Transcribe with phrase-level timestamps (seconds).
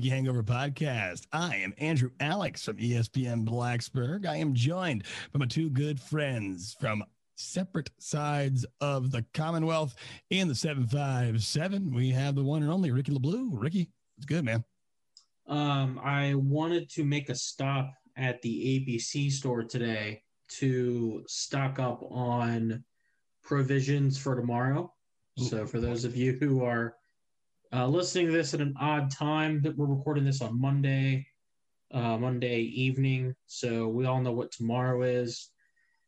[0.00, 1.26] Welcome to the Hokie Hangover Podcast.
[1.32, 4.26] I am Andrew Alex from ESPN Blacksburg.
[4.26, 7.04] I am joined by my two good friends from
[7.36, 9.94] separate sides of the Commonwealth
[10.30, 11.92] in the 757.
[11.92, 13.50] We have the one and only Ricky LaBlue.
[13.52, 14.64] Ricky, it's good, man.
[15.46, 22.02] Um, I wanted to make a stop at the ABC store today to stock up
[22.10, 22.84] on
[23.42, 24.92] provisions for tomorrow.
[25.36, 26.96] So, for those of you who are
[27.72, 31.26] uh, listening to this at an odd time, that we're recording this on Monday,
[31.92, 33.34] uh, Monday evening.
[33.46, 35.50] So we all know what tomorrow is,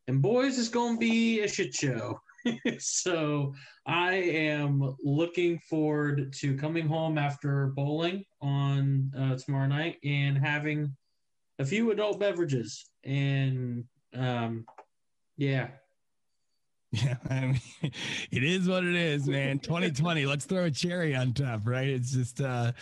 [0.09, 2.21] and boys, it's going to be a shit show.
[2.79, 3.55] so
[3.87, 10.97] I am looking forward to coming home after bowling on uh, tomorrow night and having
[11.59, 12.91] a few adult beverages.
[13.05, 14.65] And um,
[15.37, 15.69] yeah,
[17.03, 17.61] Yeah, I mean,
[18.31, 19.59] it is what it is, man.
[19.59, 20.27] 2020.
[20.27, 21.89] let's throw a cherry on top, right?
[21.89, 22.73] It's just uh,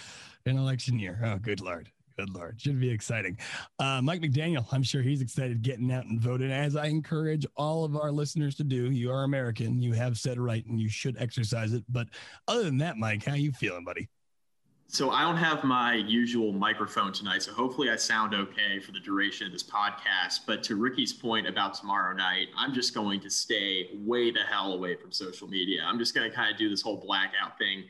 [0.46, 1.20] an election year.
[1.24, 1.90] Oh, good lord.
[2.18, 2.60] Good lord.
[2.60, 3.38] Should be exciting.
[3.78, 7.84] Uh, Mike McDaniel, I'm sure he's excited getting out and voting, as I encourage all
[7.84, 8.90] of our listeners to do.
[8.90, 9.80] You are American.
[9.80, 11.84] You have said right and you should exercise it.
[11.88, 12.08] But
[12.48, 14.08] other than that, Mike, how you feeling, buddy?
[14.92, 18.98] So I don't have my usual microphone tonight, so hopefully I sound okay for the
[18.98, 20.40] duration of this podcast.
[20.48, 24.72] But to Ricky's point about tomorrow night, I'm just going to stay way the hell
[24.72, 25.84] away from social media.
[25.86, 27.84] I'm just going to kind of do this whole blackout thing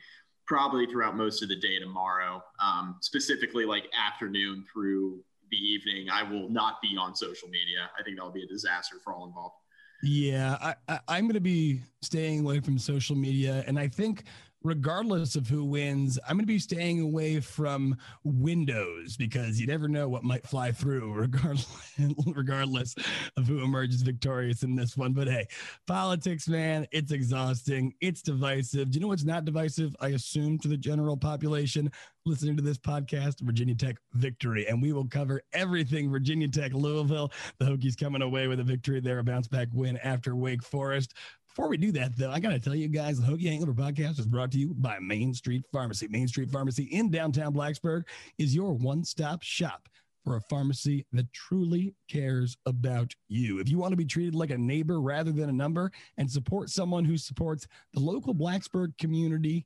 [0.45, 6.07] probably throughout most of the day tomorrow, um, specifically like afternoon through the evening.
[6.11, 7.89] I will not be on social media.
[7.99, 9.55] I think that'll be a disaster for all involved.
[10.03, 13.63] Yeah, I, I, I'm going to be staying away from social media.
[13.65, 14.23] And I think
[14.63, 19.87] regardless of who wins, I'm going to be staying away from windows because you never
[19.87, 21.95] know what might fly through, regardless,
[22.25, 22.95] regardless
[23.37, 25.13] of who emerges victorious in this one.
[25.13, 25.47] But hey,
[25.87, 27.93] politics, man, it's exhausting.
[28.01, 28.91] It's divisive.
[28.91, 29.95] Do you know what's not divisive?
[29.99, 31.91] I assume to the general population
[32.25, 34.67] listening to this podcast, Virginia Tech victory.
[34.67, 37.31] And we will cover everything Virginia Tech, Louisville.
[37.57, 41.15] The Hokies coming away with a victory there, a bounce back win after Wake Forest.
[41.53, 44.19] Before we do that, though, I got to tell you guys, the Hokie Hangover podcast
[44.19, 46.07] is brought to you by Main Street Pharmacy.
[46.07, 48.03] Main Street Pharmacy in downtown Blacksburg
[48.37, 49.89] is your one stop shop
[50.23, 53.59] for a pharmacy that truly cares about you.
[53.59, 56.69] If you want to be treated like a neighbor rather than a number and support
[56.69, 59.65] someone who supports the local Blacksburg community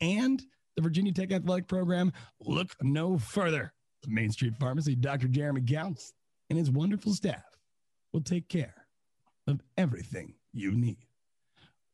[0.00, 0.42] and
[0.74, 3.74] the Virginia Tech Athletic Program, look no further.
[4.04, 5.28] The Main Street Pharmacy, Dr.
[5.28, 6.14] Jeremy Gounts
[6.48, 7.44] and his wonderful staff
[8.14, 8.86] will take care
[9.46, 11.05] of everything you need.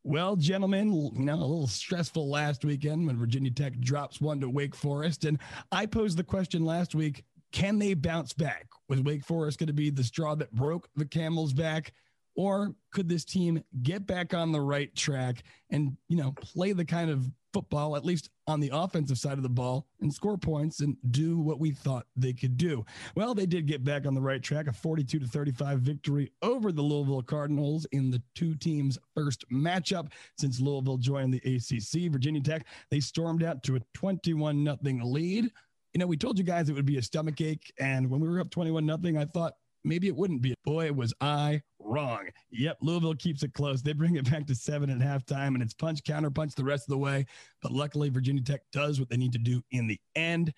[0.04, 4.48] Well, gentlemen, you know, a little stressful last weekend when Virginia Tech drops one to
[4.48, 5.24] Wake Forest.
[5.24, 5.38] And
[5.70, 8.66] I posed the question last week can they bounce back?
[8.88, 11.92] Was Wake Forest going to be the straw that broke the camel's back?
[12.34, 16.84] Or could this team get back on the right track and, you know, play the
[16.84, 20.80] kind of football, at least on the offensive side of the ball, and score points
[20.80, 22.84] and do what we thought they could do?
[23.14, 26.72] Well, they did get back on the right track, a 42 to 35 victory over
[26.72, 32.10] the Louisville Cardinals in the two teams' first matchup since Louisville joined the ACC.
[32.10, 35.50] Virginia Tech, they stormed out to a 21 nothing lead.
[35.92, 38.28] You know, we told you guys it would be a stomach ache, and when we
[38.28, 39.52] were up 21 nothing, I thought
[39.84, 40.54] maybe it wouldn't be.
[40.64, 42.28] Boy, was I wrong.
[42.50, 43.82] Yep, Louisville keeps it close.
[43.82, 46.84] They bring it back to seven at halftime, and it's punch, counter punch the rest
[46.84, 47.26] of the way.
[47.60, 50.52] But luckily, Virginia Tech does what they need to do in the end,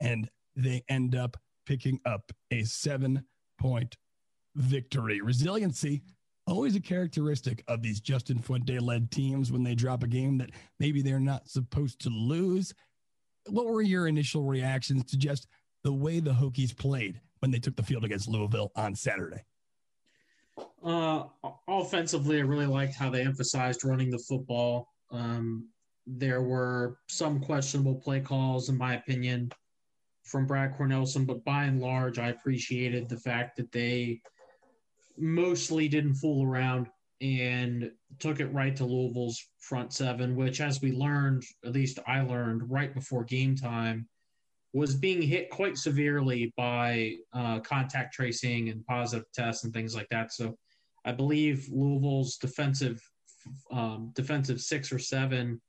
[0.00, 1.36] and they end up
[1.66, 3.24] picking up a seven
[3.58, 3.96] point
[4.56, 5.20] victory.
[5.20, 6.02] Resiliency,
[6.46, 10.50] always a characteristic of these Justin Fuente led teams when they drop a game that
[10.78, 12.74] maybe they're not supposed to lose.
[13.48, 15.46] What were your initial reactions to just
[15.84, 19.44] the way the Hokies played when they took the field against Louisville on Saturday?
[20.84, 21.24] Uh,
[21.68, 24.88] offensively, I really liked how they emphasized running the football.
[25.10, 25.68] Um,
[26.06, 29.52] there were some questionable play calls, in my opinion,
[30.24, 34.20] from Brad Cornelsen, but by and large, I appreciated the fact that they
[35.18, 36.88] mostly didn't fool around
[37.20, 42.22] and took it right to Louisville's front seven, which, as we learned, at least I
[42.22, 44.08] learned right before game time,
[44.72, 50.08] was being hit quite severely by uh, contact tracing and positive tests and things like
[50.10, 50.32] that.
[50.32, 50.56] So
[51.04, 53.02] I believe Louisville's defensive
[53.72, 55.60] um, defensive six or seven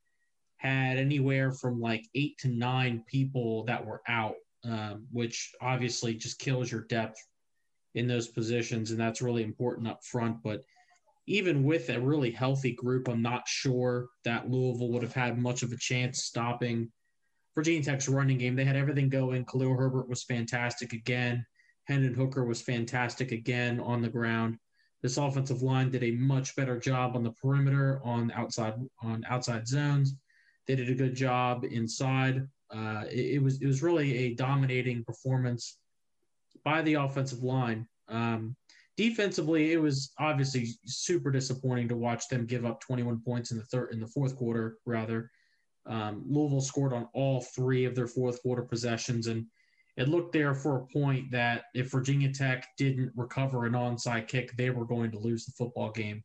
[0.57, 6.37] had anywhere from like eight to nine people that were out, um, which obviously just
[6.37, 7.25] kills your depth
[7.95, 10.43] in those positions, and that's really important up front.
[10.43, 10.61] But
[11.27, 15.63] even with a really healthy group, I'm not sure that Louisville would have had much
[15.63, 16.91] of a chance stopping
[17.55, 18.55] Virginia Tech's running game.
[18.55, 19.45] They had everything going.
[19.45, 21.45] Khalil Herbert was fantastic again.
[21.85, 24.57] Hendon Hooker was fantastic again on the ground.
[25.01, 29.67] This offensive line did a much better job on the perimeter, on outside on outside
[29.67, 30.13] zones.
[30.67, 32.47] They did a good job inside.
[32.69, 35.79] Uh, it, it, was it was really a dominating performance
[36.63, 37.87] by the offensive line.
[38.07, 38.55] Um,
[38.95, 43.65] defensively, it was obviously super disappointing to watch them give up 21 points in the
[43.65, 44.77] third in the fourth quarter.
[44.85, 45.31] Rather,
[45.85, 49.45] um, Louisville scored on all three of their fourth quarter possessions, and
[49.97, 54.55] it looked there for a point that if Virginia Tech didn't recover an onside kick,
[54.55, 56.23] they were going to lose the football game.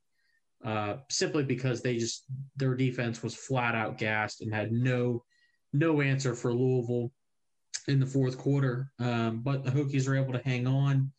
[0.64, 2.25] Uh, simply because they just
[2.56, 5.23] their defense was flat out gassed and had no
[5.73, 7.12] no answer for Louisville
[7.88, 8.91] in the fourth quarter.
[8.99, 11.12] Um, but the Hokies were able to hang on.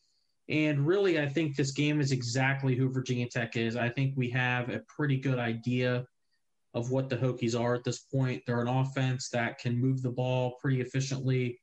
[0.50, 3.75] And really, I think this game is exactly who Virginia Tech is.
[3.75, 6.06] I think we have a pretty good idea
[6.74, 8.44] of what the Hokies are at this point.
[8.46, 11.60] They're an offense that can move the ball pretty efficiently.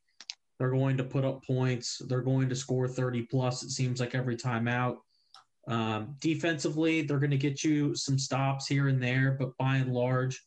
[0.58, 2.00] They're going to put up points.
[2.06, 4.98] They're going to score 30 plus, it seems like every time out.
[5.66, 9.92] Um, defensively, they're going to get you some stops here and there, but by and
[9.92, 10.42] large,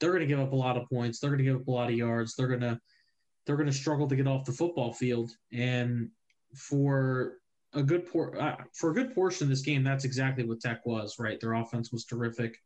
[0.00, 1.20] they're going to give up a lot of points.
[1.20, 2.34] They're going to give up a lot of yards.
[2.34, 2.80] They're going to
[3.44, 5.32] they're going to struggle to get off the football field.
[5.52, 6.10] And
[6.54, 7.38] for
[7.72, 10.84] a good por- uh, for a good portion of this game, that's exactly what Tech
[10.86, 11.18] was.
[11.18, 12.58] Right, their offense was terrific.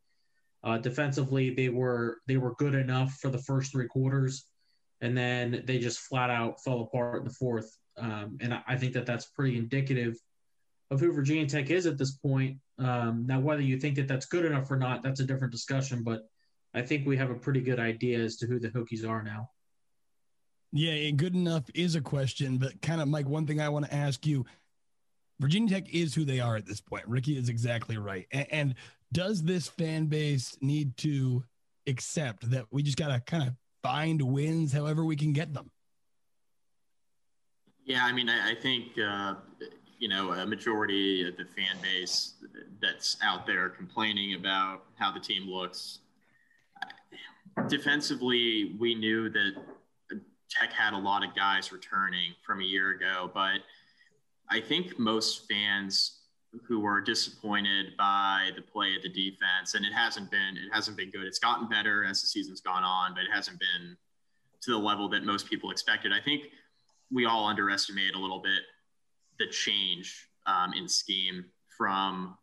[0.66, 4.46] Uh, defensively, they were they were good enough for the first three quarters,
[5.00, 7.78] and then they just flat out fell apart in the fourth.
[7.96, 10.16] Um, and I, I think that that's pretty indicative
[10.90, 12.58] of who Virginia Tech is at this point.
[12.80, 16.02] Um, now, whether you think that that's good enough or not, that's a different discussion.
[16.02, 16.28] But
[16.74, 19.50] I think we have a pretty good idea as to who the Hokies are now.
[20.72, 23.94] Yeah, good enough is a question, but kind of, Mike, one thing I want to
[23.94, 24.44] ask you
[25.38, 27.06] Virginia Tech is who they are at this point.
[27.06, 28.26] Ricky is exactly right.
[28.32, 28.74] And, and
[29.12, 31.44] does this fan base need to
[31.86, 35.70] accept that we just got to kind of find wins however we can get them?
[37.84, 39.34] Yeah, I mean, I, I think, uh,
[39.98, 42.34] you know, a majority of the fan base
[42.82, 46.00] that's out there complaining about how the team looks.
[47.68, 49.52] Defensively, we knew that
[50.50, 53.60] Tech had a lot of guys returning from a year ago, but
[54.50, 56.15] I think most fans
[56.66, 60.96] who were disappointed by the play of the defense, and it hasn't been it hasn't
[60.96, 61.24] been good.
[61.24, 63.96] It's gotten better as the season's gone on, but it hasn't been
[64.62, 66.12] to the level that most people expected.
[66.12, 66.44] I think
[67.10, 68.62] we all underestimate a little bit
[69.38, 71.44] the change um, in scheme
[71.76, 72.36] from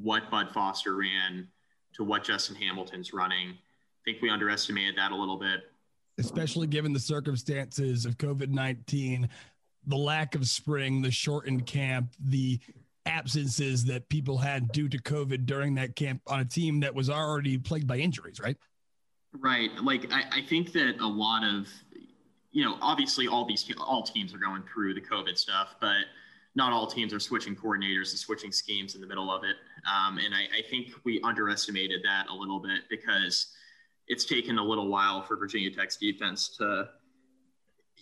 [0.00, 1.48] what Bud Foster ran
[1.94, 3.50] to what Justin Hamilton's running.
[3.50, 5.60] I think we underestimated that a little bit.
[6.18, 9.28] Especially given the circumstances of COVID 19,
[9.86, 12.60] the lack of spring, the shortened camp, the
[13.06, 17.10] absences that people had due to COVID during that camp on a team that was
[17.10, 18.56] already plagued by injuries, right?
[19.38, 19.70] Right.
[19.82, 21.68] Like I, I think that a lot of,
[22.50, 26.04] you know, obviously all these all teams are going through the COVID stuff, but
[26.54, 29.56] not all teams are switching coordinators and switching schemes in the middle of it.
[29.90, 33.54] Um, and I, I think we underestimated that a little bit because
[34.06, 36.90] it's taken a little while for Virginia Tech's defense to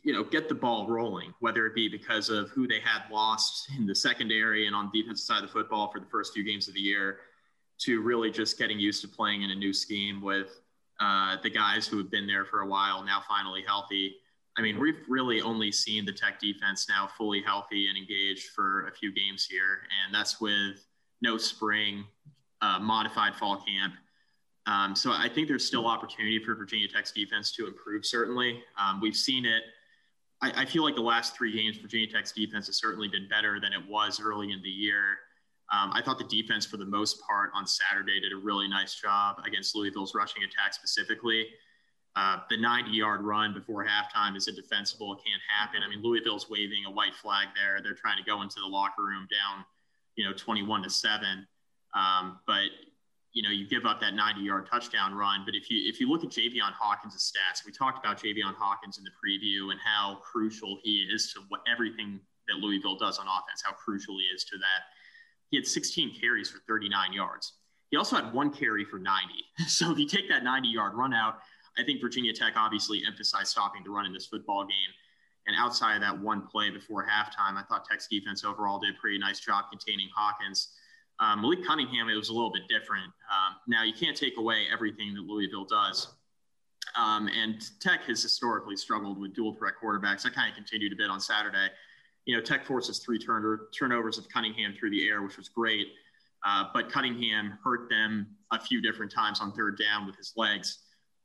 [0.03, 3.69] you know, get the ball rolling, whether it be because of who they had lost
[3.77, 6.45] in the secondary and on the defensive side of the football for the first few
[6.45, 7.19] games of the year,
[7.79, 10.61] to really just getting used to playing in a new scheme with
[11.01, 14.17] uh, the guys who have been there for a while now finally healthy.
[14.59, 18.87] I mean, we've really only seen the Tech defense now fully healthy and engaged for
[18.89, 20.87] a few games here, and that's with
[21.23, 22.05] no spring,
[22.61, 23.95] uh, modified fall camp.
[24.67, 28.05] Um, so I think there's still opportunity for Virginia Tech's defense to improve.
[28.05, 29.63] Certainly, um, we've seen it
[30.43, 33.61] I, I, feel like the last three games, Virginia Tech's defense has certainly been better
[33.61, 35.19] than it was early in the year.
[35.73, 38.95] Um, I thought the defense, for the most part, on Saturday did a really nice
[38.95, 41.47] job against Louisville's rushing attack specifically.
[42.17, 45.13] Uh, the 90 yard run before halftime is indefensible.
[45.13, 45.83] It can't happen.
[45.85, 47.81] I mean, Louisville's waving a white flag there.
[47.83, 49.65] They're trying to go into the locker room down,
[50.17, 51.47] you know, 21 to 7.
[51.95, 52.67] Um, but
[53.33, 55.43] you know, you give up that 90 yard touchdown run.
[55.45, 58.99] But if you if you look at Javian Hawkins' stats, we talked about Javian Hawkins
[58.99, 63.27] in the preview and how crucial he is to what everything that Louisville does on
[63.27, 64.91] offense, how crucial he is to that.
[65.51, 67.55] He had 16 carries for 39 yards.
[67.91, 69.35] He also had one carry for 90.
[69.69, 71.39] So if you take that 90 yard run out,
[71.79, 74.93] I think Virginia Tech obviously emphasized stopping the run in this football game.
[75.47, 78.99] And outside of that one play before halftime, I thought Tech's defense overall did a
[79.01, 80.75] pretty nice job containing Hawkins.
[81.21, 83.05] Um, Malik Cunningham, it was a little bit different.
[83.05, 86.09] Um, now, you can't take away everything that Louisville does.
[86.99, 90.27] Um, and Tech has historically struggled with dual threat quarterbacks.
[90.27, 91.69] I kind of continued a bit on Saturday.
[92.25, 95.89] You know, Tech forces three turn- turnovers of Cunningham through the air, which was great.
[96.45, 100.79] Uh, but Cunningham hurt them a few different times on third down with his legs.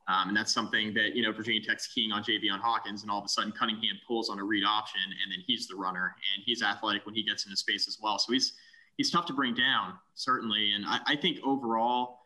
[0.07, 3.19] Um, and that's something that, you know, Virginia Tech's keying on Javian Hawkins, and all
[3.19, 6.43] of a sudden Cunningham pulls on a read option, and then he's the runner, and
[6.45, 8.19] he's athletic when he gets into space as well.
[8.19, 8.53] So he's
[8.97, 10.73] he's tough to bring down, certainly.
[10.73, 12.19] And I, I think overall,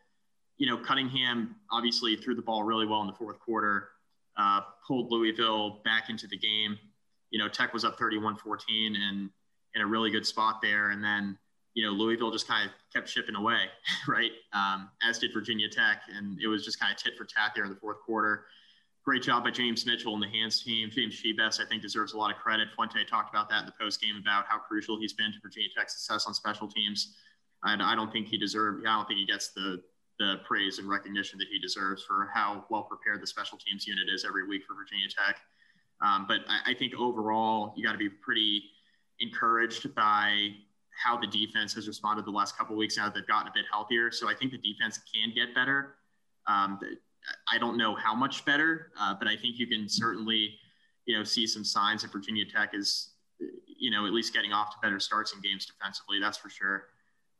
[0.56, 3.88] you know, Cunningham obviously threw the ball really well in the fourth quarter,
[4.36, 6.78] uh, pulled Louisville back into the game.
[7.30, 9.30] You know, Tech was up 31 14 and
[9.74, 10.90] in a really good spot there.
[10.90, 11.38] And then,
[11.74, 13.66] you know, Louisville just kind of kept chipping away,
[14.08, 14.32] right?
[14.52, 16.02] Um, as did Virginia Tech.
[16.14, 18.46] And it was just kind of tit for tat there in the fourth quarter.
[19.02, 20.90] Great job by James Mitchell and the hands team.
[20.90, 22.68] James Shibest, I think, deserves a lot of credit.
[22.76, 25.70] Fuente talked about that in the post game about how crucial he's been to Virginia
[25.76, 27.14] Tech's success on special teams.
[27.62, 29.82] And I don't think he deserves, I don't think he gets the,
[30.18, 34.04] the praise and recognition that he deserves for how well prepared the special teams unit
[34.12, 35.40] is every week for Virginia Tech.
[36.02, 38.62] Um, but I, I think overall, you got to be pretty
[39.20, 40.50] encouraged by
[41.02, 43.64] how the defense has responded the last couple weeks now that they've gotten a bit
[43.70, 44.10] healthier.
[44.10, 45.96] So I think the defense can get better.
[46.46, 46.78] Um,
[47.52, 50.54] I don't know how much better, uh, but I think you can certainly,
[51.06, 53.10] you know, see some signs that Virginia Tech is,
[53.66, 56.18] you know, at least getting off to better starts in games defensively.
[56.20, 56.84] That's for sure.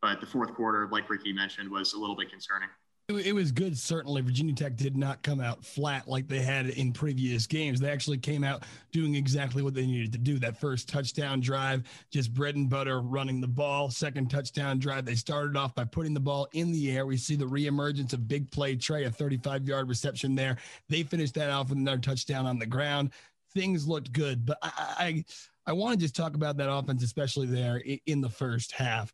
[0.02, 2.68] But the fourth quarter, like Ricky mentioned, was a little bit concerning.
[3.09, 3.76] It was good.
[3.76, 7.80] Certainly, Virginia Tech did not come out flat like they had in previous games.
[7.80, 10.38] They actually came out doing exactly what they needed to do.
[10.38, 13.90] That first touchdown drive, just bread and butter, running the ball.
[13.90, 17.04] Second touchdown drive, they started off by putting the ball in the air.
[17.04, 20.57] We see the reemergence of big play Trey, a 35 yard reception there.
[20.88, 23.11] They finished that off with another touchdown on the ground.
[23.54, 25.25] Things looked good, but I, I,
[25.66, 29.12] I want to just talk about that offense, especially there in the first half.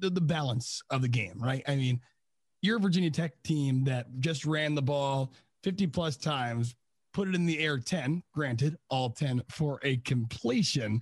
[0.00, 1.62] The, the balance of the game, right?
[1.68, 2.00] I mean,
[2.62, 6.74] you're Virginia Tech team that just ran the ball 50 plus times,
[7.14, 11.00] put it in the air 10, granted, all 10 for a completion.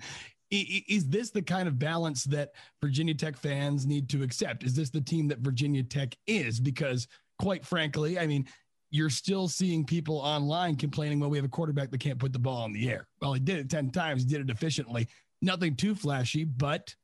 [0.50, 4.62] Is this the kind of balance that Virginia Tech fans need to accept?
[4.62, 6.60] Is this the team that Virginia Tech is?
[6.60, 7.08] Because,
[7.40, 8.46] quite frankly, I mean,
[8.90, 12.38] you're still seeing people online complaining, well, we have a quarterback that can't put the
[12.38, 13.08] ball in the air.
[13.20, 15.08] Well, he did it 10 times, he did it efficiently.
[15.42, 16.94] Nothing too flashy, but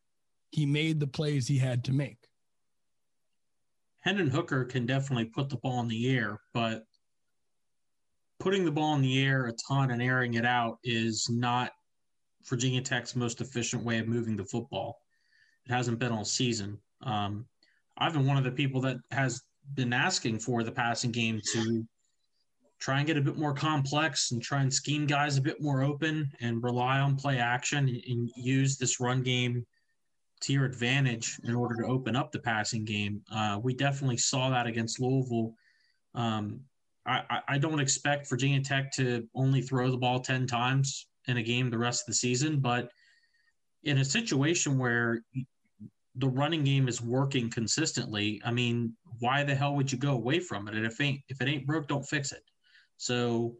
[0.52, 2.21] he made the plays he had to make.
[4.02, 6.84] Hendon Hooker can definitely put the ball in the air, but
[8.40, 11.72] putting the ball in the air a ton and airing it out is not
[12.44, 14.98] Virginia Tech's most efficient way of moving the football.
[15.66, 16.78] It hasn't been all season.
[17.02, 17.46] Um,
[17.96, 19.42] I've been one of the people that has
[19.74, 21.86] been asking for the passing game to
[22.80, 25.84] try and get a bit more complex and try and scheme guys a bit more
[25.84, 29.64] open and rely on play action and use this run game
[30.42, 33.22] to your advantage in order to open up the passing game.
[33.32, 35.54] Uh, we definitely saw that against Louisville.
[36.14, 36.60] Um,
[37.06, 41.42] I, I, don't expect Virginia Tech to only throw the ball 10 times in a
[41.42, 42.90] game the rest of the season, but
[43.82, 45.24] in a situation where
[46.16, 50.38] the running game is working consistently, I mean, why the hell would you go away
[50.38, 50.74] from it?
[50.74, 52.42] And if ain't if it ain't broke, don't fix it.
[52.98, 53.56] So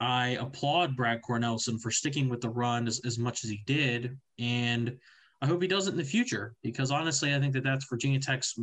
[0.00, 4.18] I applaud Brad Cornelsen for sticking with the run as, as much as he did.
[4.38, 4.98] And
[5.42, 8.20] I hope he does it in the future because honestly, I think that that's Virginia
[8.20, 8.58] Tech's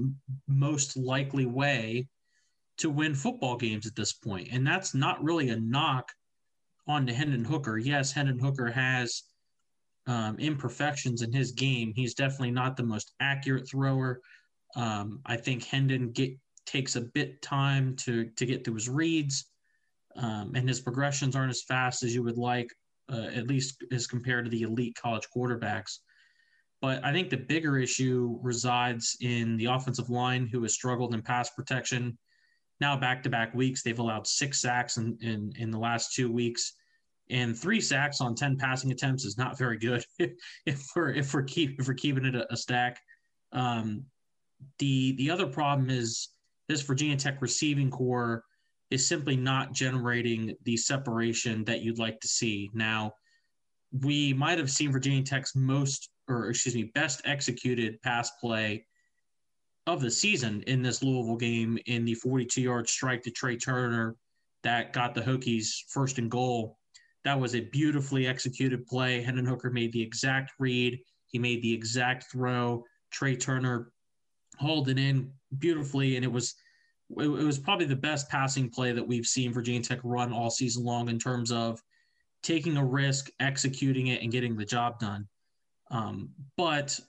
[0.47, 2.07] most likely way
[2.77, 4.49] to win football games at this point.
[4.51, 6.11] And that's not really a knock
[6.87, 7.77] on to Hendon Hooker.
[7.77, 9.23] Yes, Hendon Hooker has
[10.07, 11.93] um, imperfections in his game.
[11.95, 14.19] He's definitely not the most accurate thrower.
[14.75, 16.31] Um, I think Hendon get,
[16.65, 19.45] takes a bit time to to get through his reads,
[20.15, 22.69] um, and his progressions aren't as fast as you would like,
[23.11, 25.99] uh, at least as compared to the elite college quarterbacks.
[26.81, 31.21] But I think the bigger issue resides in the offensive line, who has struggled in
[31.21, 32.17] pass protection.
[32.79, 36.31] Now, back to back weeks, they've allowed six sacks in, in, in the last two
[36.31, 36.73] weeks.
[37.29, 40.03] And three sacks on 10 passing attempts is not very good
[40.65, 42.99] if we're if we're keep if we're keeping it a, a stack.
[43.53, 44.05] Um,
[44.79, 46.29] the the other problem is
[46.67, 48.43] this Virginia Tech receiving corps
[48.89, 52.69] is simply not generating the separation that you'd like to see.
[52.73, 53.13] Now,
[53.91, 58.85] we might have seen Virginia Tech's most or excuse me, best executed pass play
[59.87, 64.15] of the season in this Louisville game in the 42 yard strike to Trey Turner
[64.63, 66.77] that got the Hokies first and goal.
[67.23, 69.21] That was a beautifully executed play.
[69.21, 70.99] Hendon Hooker made the exact read.
[71.27, 72.83] He made the exact throw.
[73.11, 73.91] Trey Turner
[74.59, 76.55] hauled it in beautifully, and it was
[77.17, 80.83] it, was probably the best passing play that we've seen Virginia Tech run all season
[80.83, 81.81] long in terms of
[82.41, 85.27] taking a risk, executing it, and getting the job done.
[85.91, 86.99] Um, but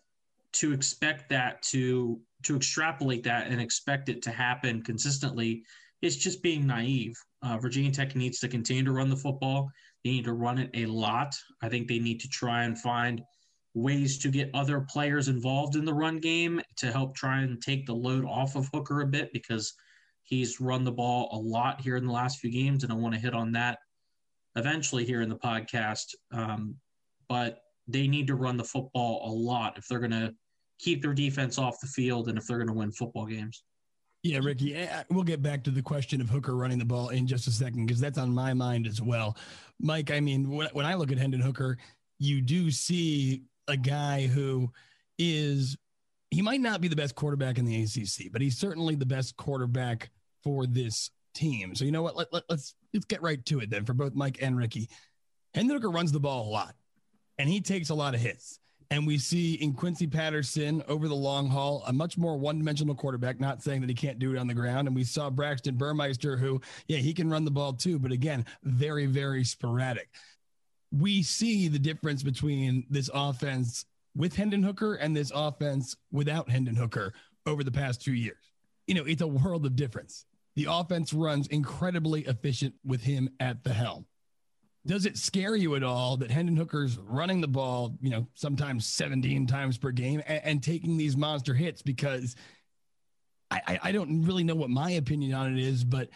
[0.54, 5.64] to expect that to to extrapolate that and expect it to happen consistently
[6.02, 7.16] is just being naive.
[7.42, 9.70] Uh, Virginia Tech needs to continue to run the football.
[10.04, 11.36] They need to run it a lot.
[11.62, 13.22] I think they need to try and find
[13.74, 17.86] ways to get other players involved in the run game to help try and take
[17.86, 19.72] the load off of Hooker a bit because
[20.24, 23.14] he's run the ball a lot here in the last few games, and I want
[23.14, 23.78] to hit on that
[24.56, 26.14] eventually here in the podcast.
[26.32, 26.76] Um,
[27.28, 27.60] but
[27.92, 30.34] they need to run the football a lot if they're going to
[30.78, 33.62] keep their defense off the field and if they're going to win football games.
[34.22, 37.08] Yeah, Ricky, eh, eh, we'll get back to the question of Hooker running the ball
[37.08, 39.36] in just a second because that's on my mind as well.
[39.80, 41.76] Mike, I mean, when, I look at Hendon Hooker,
[42.18, 44.70] you do see a guy who
[45.18, 45.76] is,
[46.30, 49.36] he might not be the best quarterback in the ACC, but he's certainly the best
[49.36, 50.10] quarterback
[50.44, 51.74] for this team.
[51.74, 52.16] So, you know what?
[52.16, 54.88] Let, let, let's, let's get right to it then for both Mike and Ricky.
[55.54, 56.74] Hendon Hooker runs the ball a lot
[57.42, 58.60] and he takes a lot of hits.
[58.92, 62.94] And we see in Quincy Patterson over the long haul a much more one dimensional
[62.94, 64.86] quarterback, not saying that he can't do it on the ground.
[64.86, 68.46] And we saw Braxton Burmeister, who, yeah, he can run the ball too, but again,
[68.62, 70.08] very, very sporadic.
[70.92, 76.76] We see the difference between this offense with Hendon Hooker and this offense without Hendon
[76.76, 77.12] Hooker
[77.44, 78.52] over the past two years.
[78.86, 80.26] You know, it's a world of difference.
[80.54, 84.06] The offense runs incredibly efficient with him at the helm
[84.86, 88.86] does it scare you at all that Hendon Hooker's running the ball, you know, sometimes
[88.86, 91.82] 17 times per game and, and taking these monster hits?
[91.82, 92.34] Because
[93.50, 96.08] I, I, don't really know what my opinion on it is, but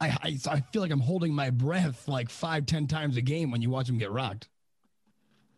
[0.00, 3.50] I, I, I feel like I'm holding my breath like five, ten times a game
[3.50, 4.48] when you watch him get rocked.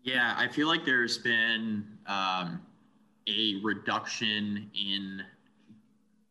[0.03, 2.61] Yeah, I feel like there's been um,
[3.29, 5.23] a reduction in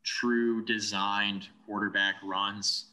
[0.03, 2.87] true designed quarterback runs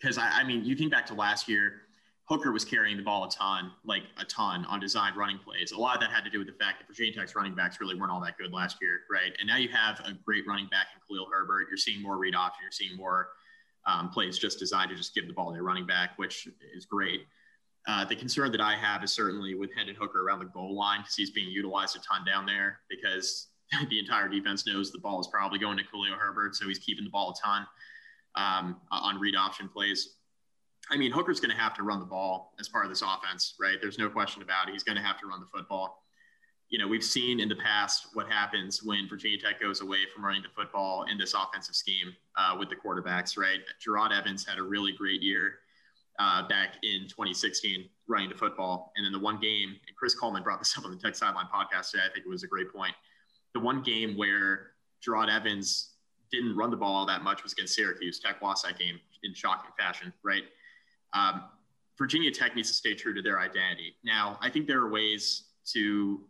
[0.00, 1.82] because I, I mean, you think back to last year,
[2.28, 5.70] Hooker was carrying the ball a ton, like a ton on designed running plays.
[5.70, 7.80] A lot of that had to do with the fact that Virginia Tech's running backs
[7.80, 9.32] really weren't all that good last year, right?
[9.38, 11.68] And now you have a great running back in Khalil Herbert.
[11.68, 12.62] You're seeing more read option.
[12.62, 13.28] You're seeing more
[13.86, 16.84] um, plays just designed to just give the ball to their running back, which is
[16.84, 17.26] great.
[17.86, 21.02] Uh, the concern that I have is certainly with Hendon Hooker around the goal line
[21.02, 23.48] because he's being utilized a ton down there because
[23.88, 27.04] the entire defense knows the ball is probably going to Khalil Herbert, so he's keeping
[27.04, 27.64] the ball a ton
[28.36, 30.16] um, on read option plays.
[30.90, 33.54] I mean, Hooker's going to have to run the ball as part of this offense,
[33.58, 33.76] right?
[33.80, 34.72] There's no question about it.
[34.72, 36.02] He's going to have to run the football.
[36.68, 40.24] You know, we've seen in the past what happens when Virginia Tech goes away from
[40.24, 43.60] running the football in this offensive scheme uh, with the quarterbacks, right?
[43.84, 45.58] Jerod Evans had a really great year
[46.18, 48.92] uh, back in 2016 running the football.
[48.96, 51.46] And then the one game, and Chris Coleman brought this up on the Tech Sideline
[51.46, 52.04] podcast today.
[52.08, 52.94] I think it was a great point.
[53.54, 54.72] The one game where
[55.06, 55.95] Jerod Evans
[56.30, 58.18] didn't run the ball all that much was against Syracuse.
[58.18, 60.42] Tech lost that game in shocking fashion, right?
[61.12, 61.44] Um,
[61.98, 63.94] Virginia Tech needs to stay true to their identity.
[64.04, 66.20] Now, I think there are ways to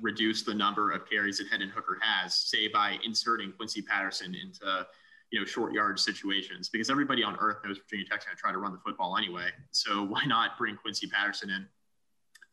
[0.00, 4.86] reduce the number of carries that Hendon Hooker has, say by inserting Quincy Patterson into
[5.30, 8.52] you know short yard situations, because everybody on earth knows Virginia Tech's going to try
[8.52, 9.48] to run the football anyway.
[9.70, 11.66] So why not bring Quincy Patterson in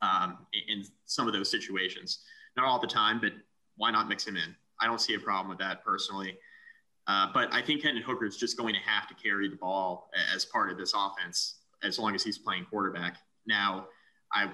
[0.01, 2.19] um, in some of those situations?
[2.57, 3.33] Not all the time, but
[3.77, 4.55] why not mix him in?
[4.81, 6.37] I don't see a problem with that personally.
[7.07, 10.09] Uh, but I think Hendon Hooker is just going to have to carry the ball
[10.33, 13.17] as part of this offense as long as he's playing quarterback.
[13.45, 13.87] Now,
[14.33, 14.49] I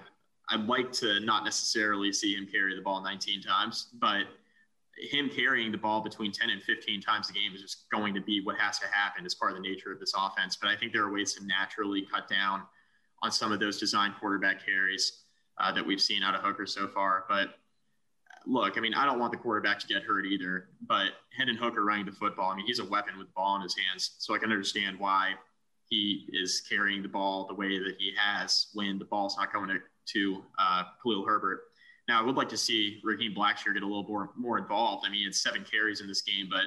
[0.50, 4.24] I'd like to not necessarily see him carry the ball 19 times, but
[4.98, 8.22] him carrying the ball between 10 and 15 times a game is just going to
[8.22, 10.58] be what has to happen as part of the nature of this offense.
[10.60, 12.64] But I think there are ways to naturally cut down
[13.22, 15.24] on some of those design quarterback carries
[15.60, 17.26] uh, that we've seen out of Hooker so far.
[17.30, 17.56] But
[18.50, 21.86] look, I mean, I don't want the quarterback to get hurt either, but Hendon Hooker
[21.86, 24.16] running the football, I mean, he's a weapon with the ball in his hands.
[24.18, 25.34] So I can understand why
[25.86, 29.70] he is carrying the ball the way that he has when the ball's not going
[29.70, 29.78] to,
[30.14, 31.62] to uh, Khalil Herbert.
[32.08, 35.06] Now, I would like to see Raheem Blackshear get a little more, more involved.
[35.08, 36.64] I mean, it's seven carries in this game, but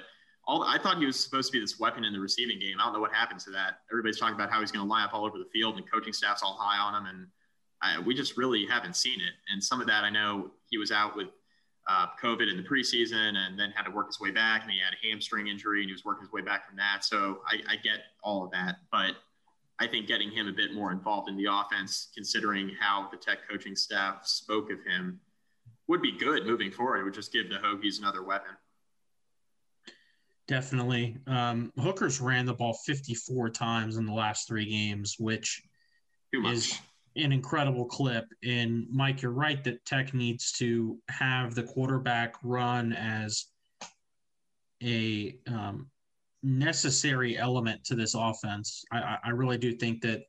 [0.47, 2.77] all I thought he was supposed to be this weapon in the receiving game.
[2.81, 3.81] I don't know what happened to that.
[3.91, 6.13] Everybody's talking about how he's going to line up all over the field, and coaching
[6.13, 7.27] staff's all high on him, and
[7.81, 9.33] I, we just really haven't seen it.
[9.53, 11.29] And some of that, I know he was out with
[11.89, 14.63] uh, COVID in the preseason and then had to work his way back.
[14.63, 17.05] And he had a hamstring injury and he was working his way back from that.
[17.05, 18.77] So I, I get all of that.
[18.91, 19.17] But
[19.79, 23.39] I think getting him a bit more involved in the offense, considering how the tech
[23.51, 25.21] coaching staff spoke of him,
[25.89, 27.01] would be good moving forward.
[27.01, 28.53] It would just give the Hokies another weapon.
[30.47, 31.17] Definitely.
[31.27, 35.63] Um, Hookers ran the ball 54 times in the last three games, which
[36.33, 36.79] is
[37.17, 38.25] an incredible clip.
[38.45, 43.47] And Mike, you're right that Tech needs to have the quarterback run as
[44.83, 45.91] a um,
[46.43, 48.85] necessary element to this offense.
[48.91, 50.23] I, I really do think that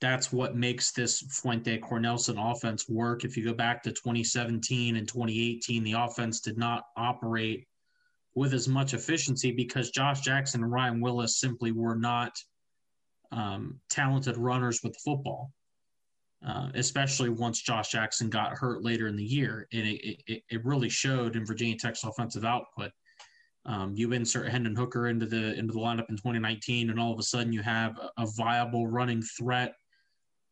[0.00, 3.24] that's what makes this Fuente Cornelsen offense work.
[3.24, 7.66] If you go back to 2017 and 2018, the offense did not operate
[8.34, 12.32] with as much efficiency because Josh Jackson and Ryan Willis simply were not
[13.32, 15.52] um, talented runners with the football,
[16.46, 19.66] uh, especially once Josh Jackson got hurt later in the year.
[19.72, 22.92] And it, it, it really showed in Virginia Tech's offensive output.
[23.66, 27.18] Um, you insert Hendon Hooker into the into the lineup in 2019, and all of
[27.18, 29.74] a sudden you have a, viable running threat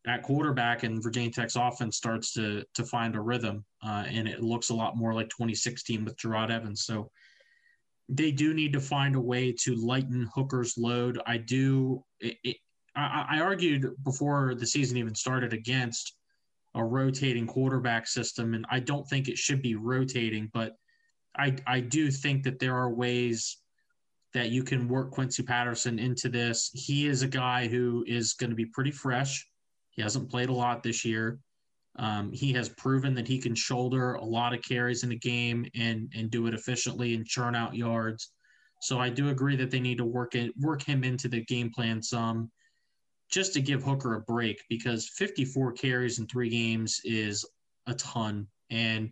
[0.05, 4.43] at quarterback, and Virginia Tech's offense starts to to find a rhythm, uh, and it
[4.43, 6.85] looks a lot more like 2016 with Jerod Evans.
[6.85, 7.09] So
[8.07, 11.19] they do need to find a way to lighten Hooker's load.
[11.25, 12.03] I do.
[12.19, 12.57] It,
[12.97, 16.15] I, I argued before the season even started against
[16.75, 20.75] a rotating quarterback system, and I don't think it should be rotating, but
[21.37, 23.57] I I do think that there are ways
[24.33, 26.69] that you can work Quincy Patterson into this.
[26.73, 29.47] He is a guy who is going to be pretty fresh.
[29.91, 31.39] He hasn't played a lot this year.
[31.97, 35.65] Um, he has proven that he can shoulder a lot of carries in a game
[35.75, 38.31] and and do it efficiently and churn out yards.
[38.81, 41.71] So I do agree that they need to work it work him into the game
[41.71, 42.51] plan some,
[43.29, 47.45] just to give Hooker a break because 54 carries in three games is
[47.87, 49.11] a ton, and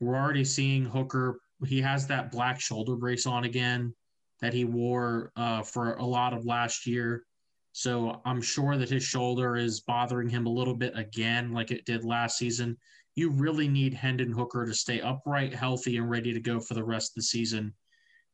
[0.00, 1.40] we're already seeing Hooker.
[1.66, 3.94] He has that black shoulder brace on again
[4.40, 7.24] that he wore uh, for a lot of last year.
[7.72, 11.86] So I'm sure that his shoulder is bothering him a little bit again, like it
[11.86, 12.76] did last season.
[13.14, 16.84] You really need Hendon Hooker to stay upright, healthy, and ready to go for the
[16.84, 17.72] rest of the season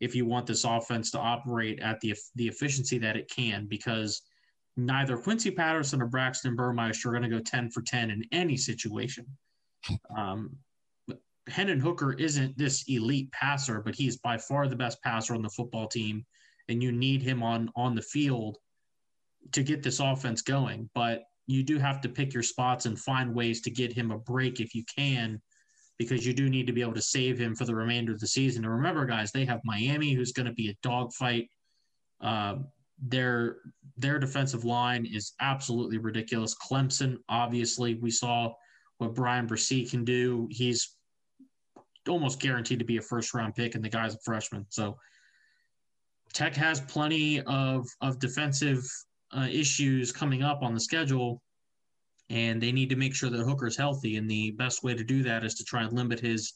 [0.00, 4.22] if you want this offense to operate at the the efficiency that it can, because
[4.78, 8.56] neither Quincy Patterson or Braxton Burmeister are going to go 10 for 10 in any
[8.56, 9.26] situation.
[10.16, 10.56] Um,
[11.48, 15.48] Hendon Hooker isn't this elite passer, but he's by far the best passer on the
[15.48, 16.24] football team,
[16.68, 18.58] and you need him on on the field
[19.52, 20.88] to get this offense going.
[20.94, 24.18] But you do have to pick your spots and find ways to get him a
[24.18, 25.40] break if you can,
[25.98, 28.26] because you do need to be able to save him for the remainder of the
[28.26, 28.64] season.
[28.64, 31.48] And remember, guys, they have Miami, who's going to be a dogfight.
[32.20, 32.56] Uh,
[33.00, 33.58] their
[33.96, 36.54] their defensive line is absolutely ridiculous.
[36.54, 38.52] Clemson, obviously, we saw
[38.98, 40.46] what Bryan Bresee can do.
[40.50, 40.96] He's
[42.08, 44.66] almost guaranteed to be a first round pick, and the guy's a freshman.
[44.70, 44.96] So
[46.32, 48.84] Tech has plenty of of defensive
[49.32, 51.42] uh, issues coming up on the schedule,
[52.30, 54.16] and they need to make sure that Hooker's healthy.
[54.16, 56.54] And the best way to do that is to try and limit his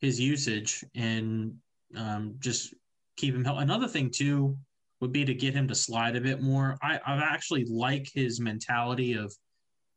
[0.00, 1.54] his usage and
[1.96, 2.74] um, just
[3.16, 3.62] keep him healthy.
[3.62, 4.56] Another thing too
[5.00, 6.78] would be to get him to slide a bit more.
[6.82, 9.34] I, I actually like his mentality of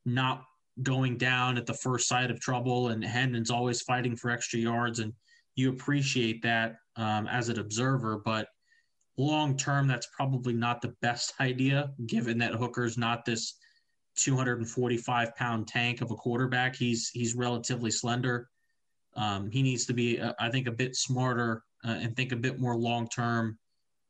[0.05, 0.43] not
[0.83, 4.99] going down at the first sight of trouble, and Hendon's always fighting for extra yards,
[4.99, 5.13] and
[5.55, 8.21] you appreciate that um, as an observer.
[8.23, 8.47] But
[9.17, 13.55] long term, that's probably not the best idea, given that Hooker's not this
[14.17, 16.75] 245 pound tank of a quarterback.
[16.75, 18.49] He's he's relatively slender.
[19.15, 22.35] Um, he needs to be, uh, I think, a bit smarter uh, and think a
[22.35, 23.57] bit more long term,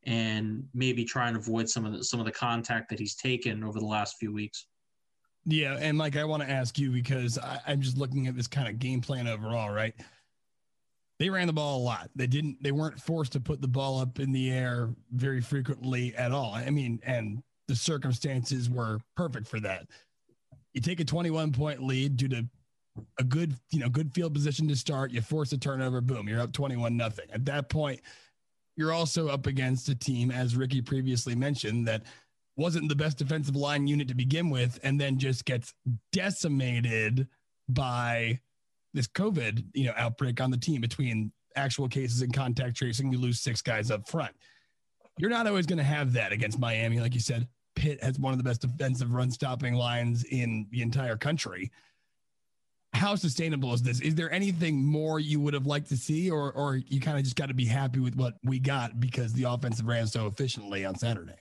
[0.08, 3.63] and maybe try and avoid some of the some of the contact that he's taken
[3.63, 4.65] over the last few weeks.
[5.46, 8.48] Yeah, and like I want to ask you because I, I'm just looking at this
[8.48, 9.93] kind of game plan overall, right?
[11.20, 12.10] they ran the ball a lot.
[12.15, 16.15] They didn't, they weren't forced to put the ball up in the air very frequently
[16.15, 16.54] at all.
[16.54, 19.88] I mean, and the circumstances were perfect for that.
[20.74, 22.48] You take a 21 point lead due to
[23.20, 25.12] a good, you know, good field position to start.
[25.12, 27.26] You force a turnover, boom, you're up 21 nothing.
[27.32, 28.02] At that point,
[28.78, 32.04] you're also up against a team, as Ricky previously mentioned, that
[32.56, 35.74] wasn't the best defensive line unit to begin with, and then just gets
[36.12, 37.28] decimated
[37.68, 38.40] by
[38.94, 43.20] this COVID, you know, outbreak on the team between actual cases and contact tracing, you
[43.20, 44.34] lose six guys up front.
[45.18, 47.48] You're not always going to have that against Miami, like you said.
[47.76, 51.72] Pitt has one of the best defensive run stopping lines in the entire country.
[52.98, 54.02] How sustainable is this?
[54.02, 57.24] Is there anything more you would have liked to see, or or you kind of
[57.24, 60.84] just got to be happy with what we got because the offense ran so efficiently
[60.84, 61.36] on Saturday?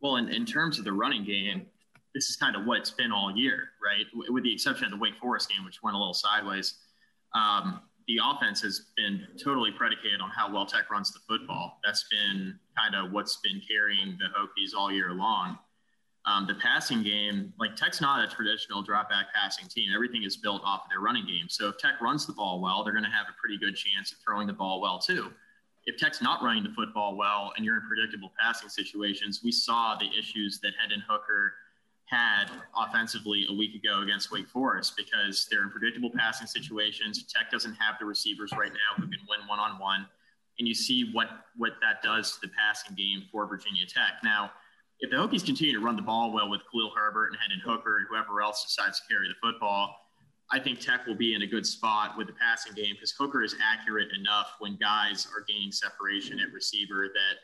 [0.00, 1.66] Well, in, in terms of the running game,
[2.14, 4.06] this is kind of what it's been all year, right?
[4.30, 6.74] With the exception of the Wake Forest game, which went a little sideways.
[7.34, 11.78] Um, the offense has been totally predicated on how well Tech runs the football.
[11.84, 15.58] That's been kind of what's been carrying the Hokies all year long.
[16.26, 19.90] Um, the passing game, like Tech's not a traditional drop back passing team.
[19.94, 21.46] Everything is built off of their running game.
[21.48, 24.10] So if Tech runs the ball well, they're going to have a pretty good chance
[24.10, 25.30] of throwing the ball well too.
[25.86, 29.96] if Tech's not running the football well and you're in predictable passing situations, we saw
[29.96, 31.54] the issues that Hendon Hooker
[32.06, 37.24] had offensively a week ago against Wake Forest because they're in predictable passing situations.
[37.24, 40.06] Tech doesn't have the receivers right now who can win one on one.
[40.58, 44.22] And you see what, what that does to the passing game for Virginia Tech.
[44.24, 44.50] Now,
[45.00, 47.98] if the Hokies continue to run the ball well with Khalil Herbert and Hendon Hooker
[47.98, 49.94] and whoever else decides to carry the football,
[50.50, 53.42] I think Tech will be in a good spot with the passing game because Hooker
[53.42, 57.36] is accurate enough when guys are gaining separation at receiver that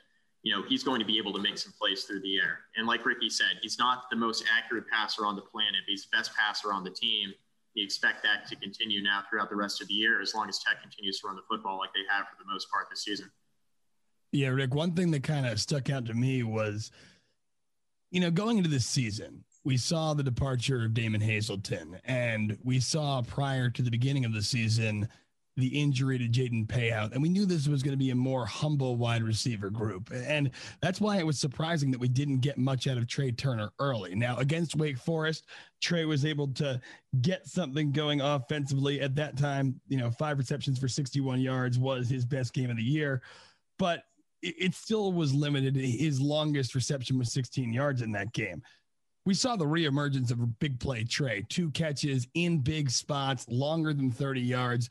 [0.42, 2.60] you know he's going to be able to make some plays through the air.
[2.76, 5.82] And like Ricky said, he's not the most accurate passer on the planet.
[5.84, 7.32] but He's the best passer on the team.
[7.74, 10.58] We expect that to continue now throughout the rest of the year as long as
[10.58, 13.30] Tech continues to run the football like they have for the most part this season.
[14.30, 14.74] Yeah, Rick.
[14.74, 16.90] One thing that kind of stuck out to me was,
[18.12, 22.78] you know, going into this season, we saw the departure of Damon Hazelton, and we
[22.78, 25.08] saw prior to the beginning of the season
[25.56, 27.12] the injury to Jaden Payoute.
[27.12, 30.10] And we knew this was going to be a more humble wide receiver group.
[30.12, 33.70] And that's why it was surprising that we didn't get much out of Trey Turner
[33.78, 34.14] early.
[34.14, 35.46] Now, against Wake Forest,
[35.80, 36.80] Trey was able to
[37.20, 39.78] get something going offensively at that time.
[39.88, 43.22] You know, five receptions for 61 yards was his best game of the year.
[43.78, 44.04] But
[44.42, 45.76] it still was limited.
[45.76, 48.62] His longest reception was 16 yards in that game
[49.24, 53.92] we saw the reemergence of a big play Trey, two catches in big spots, longer
[53.92, 54.88] than 30 yards.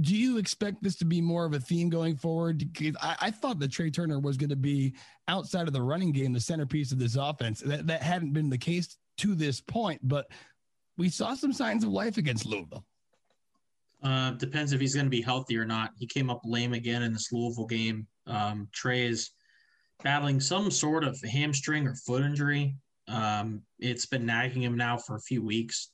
[0.00, 2.64] Do you expect this to be more of a theme going forward?
[3.00, 4.94] I, I thought that Trey Turner was going to be
[5.28, 7.60] outside of the running game, the centerpiece of this offense.
[7.60, 10.30] That, that hadn't been the case to this point, but
[10.98, 12.84] we saw some signs of life against Louisville.
[14.02, 15.92] Uh, depends if he's going to be healthy or not.
[15.98, 18.06] He came up lame again in this Louisville game.
[18.26, 19.30] Um, Trey is
[20.02, 22.76] battling some sort of hamstring or foot injury.
[23.08, 25.90] Um, it's been nagging him now for a few weeks.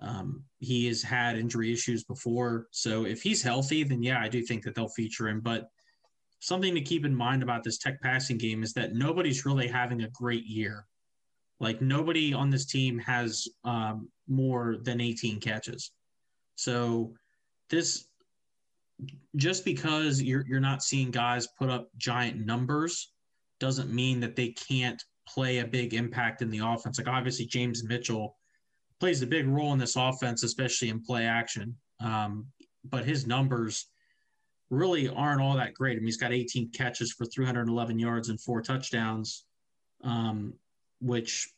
[0.00, 2.68] Um, he has had injury issues before.
[2.70, 5.40] So if he's healthy, then yeah, I do think that they'll feature him.
[5.40, 5.68] But
[6.40, 10.02] something to keep in mind about this tech passing game is that nobody's really having
[10.02, 10.86] a great year.
[11.60, 15.90] Like nobody on this team has um, more than 18 catches.
[16.54, 17.14] So
[17.70, 18.06] this
[19.36, 23.12] just because you're you're not seeing guys put up giant numbers
[23.60, 26.98] doesn't mean that they can't play a big impact in the offense.
[26.98, 28.36] Like obviously James Mitchell
[29.00, 31.76] plays a big role in this offense, especially in play action.
[32.00, 32.46] Um,
[32.84, 33.86] but his numbers
[34.70, 35.92] really aren't all that great.
[35.92, 39.44] I mean, he's got 18 catches for 311 yards and four touchdowns,
[40.02, 40.54] um,
[41.00, 41.48] which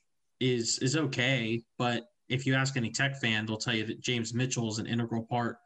[0.40, 1.62] is is okay.
[1.78, 4.86] But if you ask any Tech fan, they'll tell you that James Mitchell is an
[4.86, 5.58] integral part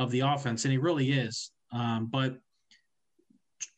[0.00, 1.52] of the offense, and he really is.
[1.72, 2.38] Um, but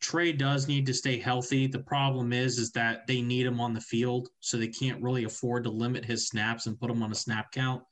[0.01, 1.67] Trey does need to stay healthy.
[1.67, 5.25] The problem is, is that they need him on the field, so they can't really
[5.25, 7.83] afford to limit his snaps and put him on a snap count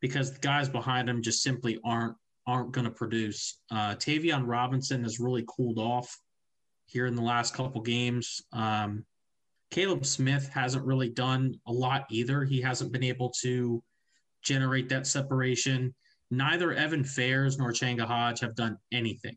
[0.00, 3.60] because the guys behind him just simply aren't aren't going to produce.
[3.70, 6.18] Uh, Tayvion Robinson has really cooled off
[6.86, 8.40] here in the last couple games.
[8.54, 9.04] Um,
[9.70, 12.44] Caleb Smith hasn't really done a lot either.
[12.44, 13.82] He hasn't been able to
[14.42, 15.94] generate that separation.
[16.30, 19.36] Neither Evan Fairs nor Changa Hodge have done anything.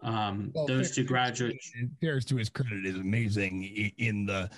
[0.00, 1.72] Um, well, those two graduates.
[2.00, 4.50] Fairs to his credit is amazing in the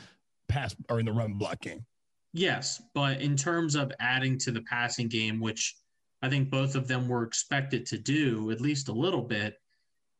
[0.48, 1.84] pass or in the run block game.
[2.32, 5.74] Yes, but in terms of adding to the passing game, which
[6.22, 9.54] I think both of them were expected to do at least a little bit,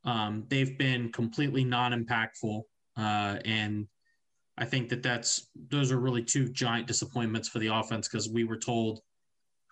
[0.04, 2.62] um, they've been completely non-impactful,
[2.96, 3.86] uh, and
[4.56, 8.44] I think that that's those are really two giant disappointments for the offense because we
[8.44, 9.00] were told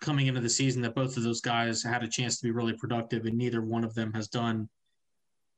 [0.01, 2.73] coming into the season that both of those guys had a chance to be really
[2.73, 4.69] productive, and neither one of them has done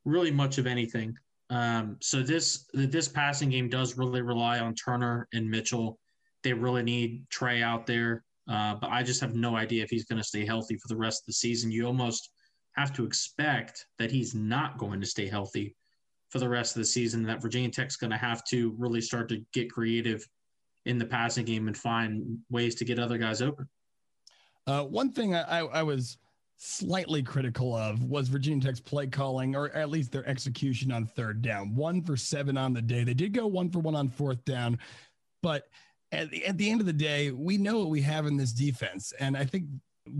[0.04, 1.16] really much of anything.
[1.50, 5.98] Um, so this this passing game does really rely on Turner and Mitchell.
[6.42, 10.04] They really need Trey out there, uh, but I just have no idea if he's
[10.04, 11.70] going to stay healthy for the rest of the season.
[11.70, 12.30] You almost
[12.72, 15.76] have to expect that he's not going to stay healthy
[16.30, 17.22] for the rest of the season.
[17.24, 20.26] That Virginia Tech's going to have to really start to get creative
[20.86, 23.68] in the passing game and find ways to get other guys open.
[24.66, 26.18] Uh, one thing I, I was
[26.56, 31.42] slightly critical of was Virginia Tech's play calling, or at least their execution on third
[31.42, 31.74] down.
[31.74, 33.02] One for seven on the day.
[33.02, 34.78] They did go one for one on fourth down,
[35.42, 35.68] but
[36.12, 38.52] at the, at the end of the day, we know what we have in this
[38.52, 39.12] defense.
[39.18, 39.66] And I think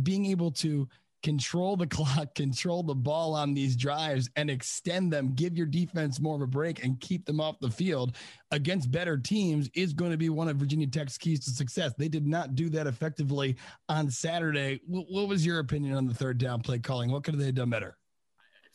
[0.02, 0.88] being able to
[1.22, 6.20] control the clock, control the ball on these drives, and extend them, give your defense
[6.20, 8.16] more of a break and keep them off the field
[8.50, 11.92] against better teams is going to be one of Virginia Tech's keys to success.
[11.96, 13.56] They did not do that effectively
[13.88, 14.80] on Saturday.
[14.86, 17.10] What was your opinion on the third down play calling?
[17.10, 17.96] What could they have done better?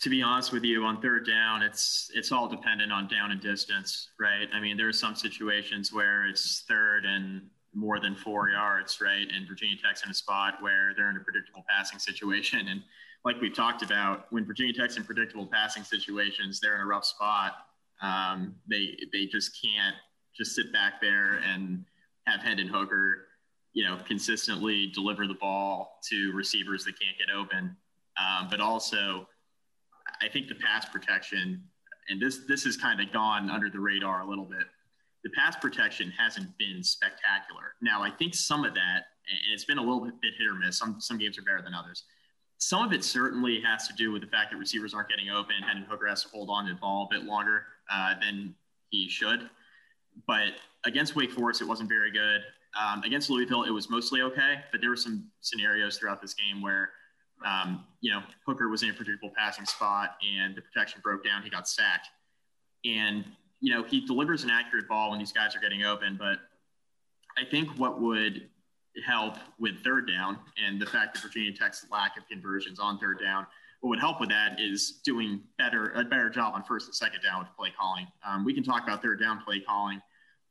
[0.01, 3.41] To be honest with you, on third down, it's it's all dependent on down and
[3.41, 4.47] distance, right?
[4.53, 9.27] I mean, there are some situations where it's third and more than four yards, right?
[9.31, 12.67] And Virginia Tech's in a spot where they're in a predictable passing situation.
[12.69, 12.81] And
[13.23, 17.05] like we've talked about, when Virginia Tech's in predictable passing situations, they're in a rough
[17.05, 17.53] spot.
[18.01, 19.95] Um, they they just can't
[20.35, 21.85] just sit back there and
[22.25, 23.27] have Hendon Hooker,
[23.73, 27.75] you know, consistently deliver the ball to receivers that can't get open.
[28.17, 29.27] Um, but also,
[30.21, 31.63] I think the pass protection,
[32.09, 34.65] and this this has kind of gone under the radar a little bit
[35.27, 37.75] the pass protection hasn't been spectacular.
[37.81, 40.77] Now, I think some of that, and it's been a little bit hit or miss.
[40.77, 42.05] Some some games are better than others.
[42.59, 45.55] Some of it certainly has to do with the fact that receivers aren't getting open.
[45.67, 48.55] Hendon Hooker has to hold on to the ball a bit longer uh, than
[48.89, 49.49] he should.
[50.25, 50.53] But
[50.85, 52.41] against Wake Forest, it wasn't very good.
[52.79, 54.55] Um, against Louisville, it was mostly okay.
[54.71, 56.91] But there were some scenarios throughout this game where,
[57.45, 61.43] um, you know, Hooker was in a predictable passing spot and the protection broke down.
[61.43, 62.07] He got sacked.
[62.85, 63.25] And
[63.59, 66.15] you know, he delivers an accurate ball when these guys are getting open.
[66.17, 66.39] But
[67.37, 68.49] I think what would
[69.05, 73.19] help with third down and the fact that Virginia Tech's lack of conversions on third
[73.19, 73.45] down,
[73.81, 77.21] what would help with that is doing better a better job on first and second
[77.21, 78.07] down with play calling.
[78.27, 80.01] Um, we can talk about third down play calling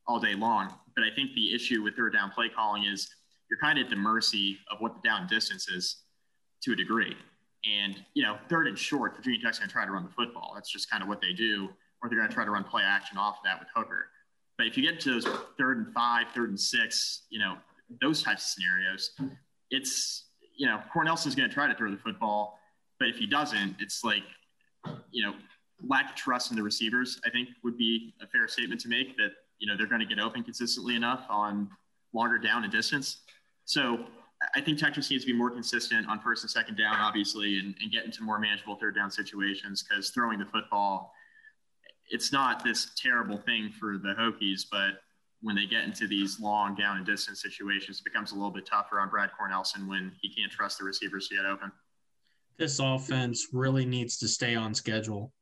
[0.06, 3.08] all day long, but I think the issue with third down play calling is
[3.50, 6.02] you're kind of at the mercy of what the down distance is
[6.62, 7.16] to a degree.
[7.68, 10.52] And, you know, third and short, Virginia Tech's going to try to run the football.
[10.54, 11.68] That's just kind of what they do
[12.02, 14.08] or they're going to try to run play action off of that with Hooker.
[14.58, 15.26] But if you get to those
[15.58, 17.56] third and five, third and six, you know,
[18.00, 19.10] those types of scenarios,
[19.70, 20.24] it's,
[20.56, 22.58] you know, Cornelsen's going to try to throw the football.
[22.98, 24.22] But if he doesn't, it's like,
[25.10, 25.34] you know,
[25.86, 29.16] lack of trust in the receivers, I think would be a fair statement to make
[29.18, 31.68] that, you know, they're going to get open consistently enough on
[32.14, 33.18] longer down and distance.
[33.66, 34.06] So
[34.54, 37.74] I think Texas needs to be more consistent on first and second down, obviously, and,
[37.80, 41.12] and get into more manageable third down situations because throwing the football
[42.10, 45.00] it's not this terrible thing for the Hokies, but
[45.42, 48.66] when they get into these long down and distance situations, it becomes a little bit
[48.66, 51.70] tougher on Brad Cornelsen when he can't trust the receivers to get open.
[52.58, 55.32] This offense really needs to stay on schedule.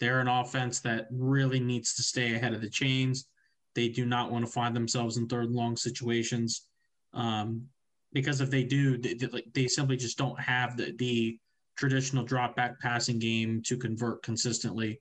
[0.00, 3.26] They're an offense that really needs to stay ahead of the chains.
[3.74, 6.66] They do not want to find themselves in third and long situations
[7.12, 7.66] um,
[8.12, 9.16] because if they do, they,
[9.52, 11.38] they simply just don't have the, the
[11.76, 15.00] traditional drop back passing game to convert consistently.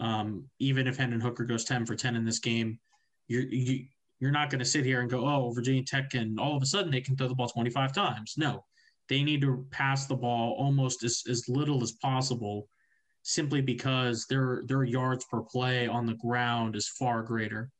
[0.00, 2.78] Um, even if Hendon Hooker goes 10 for 10 in this game,
[3.28, 3.84] you're, you,
[4.18, 6.66] you're not going to sit here and go, oh, Virginia Tech can all of a
[6.66, 8.34] sudden they can throw the ball 25 times.
[8.36, 8.64] No,
[9.08, 12.68] they need to pass the ball almost as, as little as possible
[13.22, 17.70] simply because their their yards per play on the ground is far greater.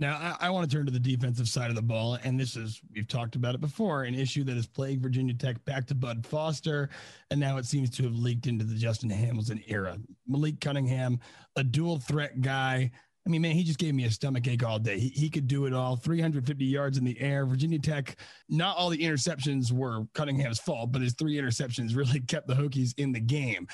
[0.00, 2.18] Now, I, I, want to turn to the defensive side of the ball.
[2.22, 5.62] And this is, we've talked about it before, an issue that has plagued Virginia Tech
[5.64, 6.88] back to Bud Foster.
[7.30, 9.98] And now it seems to have leaked into the Justin Hamilton era.
[10.28, 11.18] Malik Cunningham,
[11.56, 12.90] a dual threat guy.
[13.26, 15.00] I mean, man, he just gave me a stomach ache all day.
[15.00, 17.44] He, he could do it all 350 yards in the air.
[17.44, 18.16] Virginia Tech,
[18.48, 22.94] not all the interceptions were Cunningham's fault, but his three interceptions really kept the Hokies
[22.96, 23.66] in the game.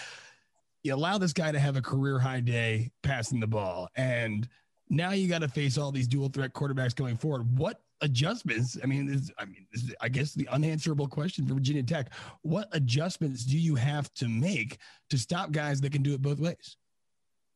[0.83, 3.89] You allow this guy to have a career high day passing the ball.
[3.95, 4.49] And
[4.89, 7.59] now you got to face all these dual threat quarterbacks going forward.
[7.59, 8.77] What adjustments?
[8.83, 12.69] I mean, this, I mean, this, I guess the unanswerable question for Virginia Tech: What
[12.73, 14.79] adjustments do you have to make
[15.11, 16.77] to stop guys that can do it both ways?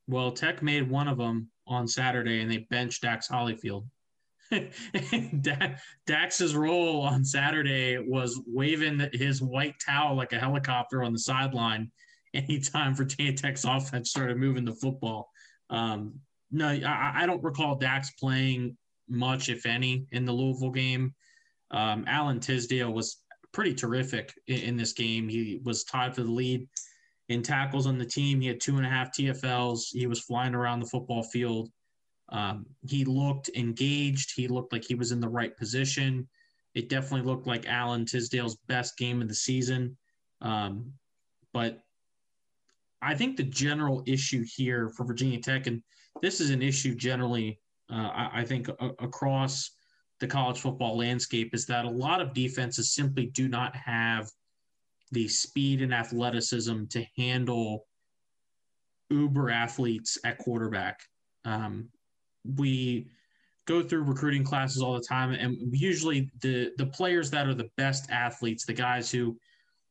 [0.06, 3.84] Well, Tech made one of them on Saturday, and they benched Dax Hollifield.
[6.06, 11.90] Dax's role on Saturday was waving his white towel like a helicopter on the sideline
[12.32, 15.30] anytime Virginia Tech's offense started moving the football.
[15.70, 16.14] Um,
[16.50, 18.76] no, I, I don't recall Dax playing
[19.08, 21.14] much, if any, in the Louisville game.
[21.70, 25.28] Um, Alan Tisdale was pretty terrific in, in, this game.
[25.28, 26.66] He was tied for the lead
[27.28, 28.40] in tackles on the team.
[28.40, 29.88] He had two and a half TFLs.
[29.90, 31.70] He was flying around the football field.
[32.30, 34.32] Um, he looked engaged.
[34.34, 36.28] He looked like he was in the right position.
[36.74, 39.96] It definitely looked like Alan Tisdale's best game of the season.
[40.40, 40.92] Um,
[41.52, 41.80] but
[43.00, 45.82] I think the general issue here for Virginia Tech, and
[46.20, 49.70] this is an issue generally, uh, I, I, think, a, across
[50.20, 54.28] the college football landscape, is that a lot of defenses simply do not have
[55.12, 57.86] the speed and athleticism to handle
[59.10, 61.00] uber athletes at quarterback.
[61.44, 61.88] Um,
[62.56, 63.08] we
[63.66, 67.70] go through recruiting classes all the time, and usually the the players that are the
[67.76, 69.38] best athletes, the guys who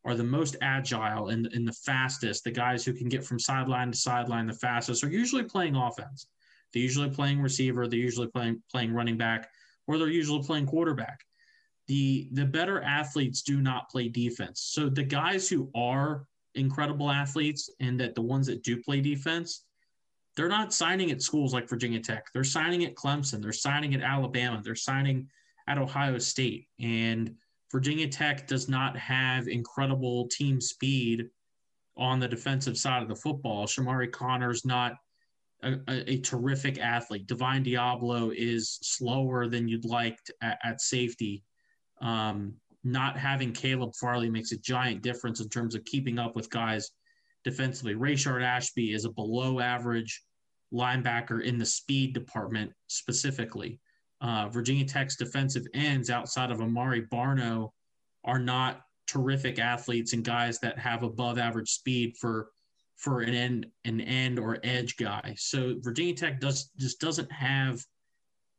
[0.08, 3.92] are the most agile and, and the fastest, the guys who can get from sideline
[3.92, 6.28] to sideline the fastest, are usually playing offense.
[6.74, 9.50] They're usually playing receiver, they're usually playing playing running back,
[9.86, 11.20] or they're usually playing quarterback.
[11.88, 14.62] The the better athletes do not play defense.
[14.62, 19.66] So the guys who are incredible athletes and that the ones that do play defense,
[20.38, 22.28] they're not signing at schools like Virginia Tech.
[22.34, 23.42] They're signing at Clemson.
[23.42, 24.62] They're signing at Alabama.
[24.64, 25.28] They're signing
[25.68, 26.68] at Ohio State.
[26.80, 27.36] And
[27.72, 31.30] Virginia Tech does not have incredible team speed
[31.98, 33.66] on the defensive side of the football.
[33.66, 34.94] Chamarri Conner's not
[35.64, 37.28] a, a, a, terrific athlete.
[37.28, 41.44] Divine Deablo is slower than you'd like at, at, safety.
[42.00, 42.54] Um,
[42.84, 46.92] not having Caleb Farley makes a giant difference in terms of keeping up with guys
[47.44, 47.96] defensively.
[47.96, 50.22] Rayshard Ashby is a below average
[50.74, 53.80] linebacker in the speed department specifically.
[54.22, 57.70] Uh, Virginia Tech's defensive ends outside of Amare Barno
[58.24, 62.50] are not terrific athletes and guys that have above average speed for
[62.98, 65.36] for an end an end or edge guy.
[65.38, 67.80] So Virginia Tech does just doesn't have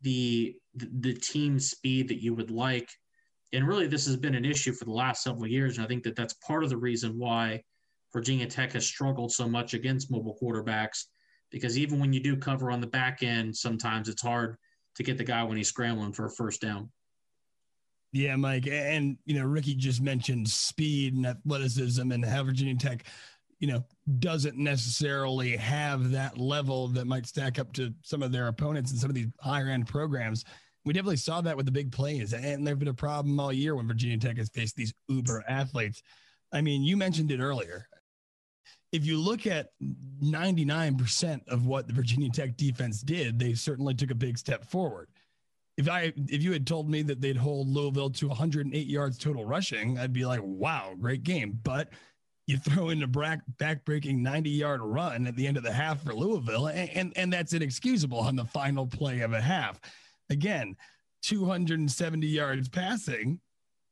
[0.03, 2.89] the the team speed that you would like.
[3.53, 5.77] And really, this has been an issue for the last several years.
[5.77, 7.63] And I think that that's part of the reason why
[8.13, 11.05] Virginia Tech has struggled so much against mobile quarterbacks.
[11.51, 14.57] Because even when you do cover on the back end, sometimes it's hard
[14.99, 16.91] to get the guy when he's scrambling for a first down.
[18.13, 18.67] Yeah, Mike.
[18.67, 23.05] And, you know, Ricky just mentioned speed and athleticism and how Virginia Tech,
[23.61, 23.85] you know,
[24.19, 29.01] doesn't necessarily have that level that might stack up to some of their opponents and
[29.01, 30.45] some of these higher end programs.
[30.85, 32.33] We definitely saw that with the big plays.
[32.33, 36.03] And there's been a problem all year when Virginia Tech has faced these uber athletes.
[36.53, 37.88] I mean, you mentioned it earlier.
[38.93, 39.69] If you look at
[40.23, 45.09] 99% of what the Virginia Tech defense did, they certainly took a big step forward
[45.79, 49.45] if I if you had told me that they'd hold Louisville to 108 yards total
[49.45, 51.59] rushing, I'd be like, wow, great game.
[51.63, 51.91] But
[52.49, 56.03] you throw in a back backbreaking 90 yard run at the end of the half
[56.03, 59.81] for Louisville, and, and, and that's inexcusable on the final play of a half.
[60.31, 60.75] Again,
[61.23, 63.41] 270 yards passing.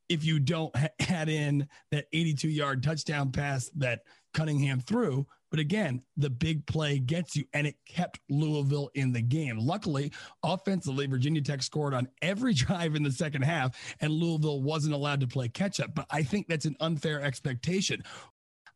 [0.09, 0.75] If you don't
[1.09, 4.01] add in that 82 yard touchdown pass that
[4.37, 9.21] Cunningham threw, but again, the big play gets you, and it kept Louisville in the
[9.21, 9.57] game.
[9.57, 10.11] Luckily,
[10.43, 15.21] offensively, Virginia Tech scored on every drive in the second half, and Louisville wasn't allowed
[15.21, 15.95] to play catch up.
[15.95, 18.03] But I think that's an unfair expectation.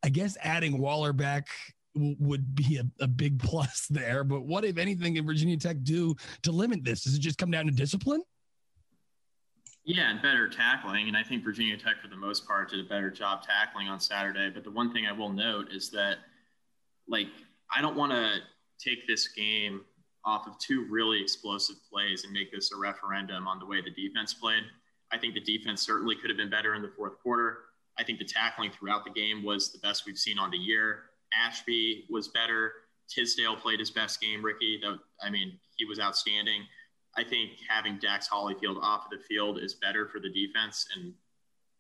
[0.01, 1.47] I guess adding Waller back
[1.93, 4.23] would be a, a, big plus there.
[4.23, 7.03] But what, if anything, can Virginia Tech do to limit this?
[7.03, 8.23] Does it just come down to discipline?
[9.83, 11.07] Yeah, and better tackling.
[11.07, 13.99] And I think Virginia Tech, for the most part, did a better job tackling on
[13.99, 14.49] Saturday.
[14.53, 16.17] But the one thing I will note is that
[17.07, 17.27] like
[17.75, 18.37] I don't want to
[18.79, 19.81] take this game
[20.23, 23.89] off of two really explosive plays and make this a referendum on the way the
[23.89, 24.63] defense played.
[25.11, 27.57] I think the defense certainly could have been better in the fourth quarter.
[27.97, 31.03] I think the tackling throughout the game was the best we've seen on the year.
[31.33, 32.73] Ashby was better.
[33.09, 34.43] Tisdale played his best game.
[34.43, 36.63] Ricky, Though I mean, he was outstanding.
[37.17, 41.13] I think having Dax Hollifield off of the field is better for the defense, and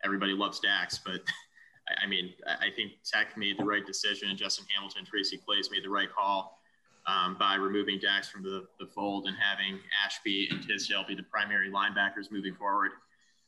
[0.03, 1.21] everybody loves Dax, but
[2.03, 5.89] I, mean, I think Tech made the right decision, Justin Hamilton, Tracy Claeys made the
[5.89, 6.59] right call
[7.07, 11.23] um, by removing Dax from the, the fold and having Ashby and Tisdale be the
[11.23, 12.91] primary linebackers moving forward.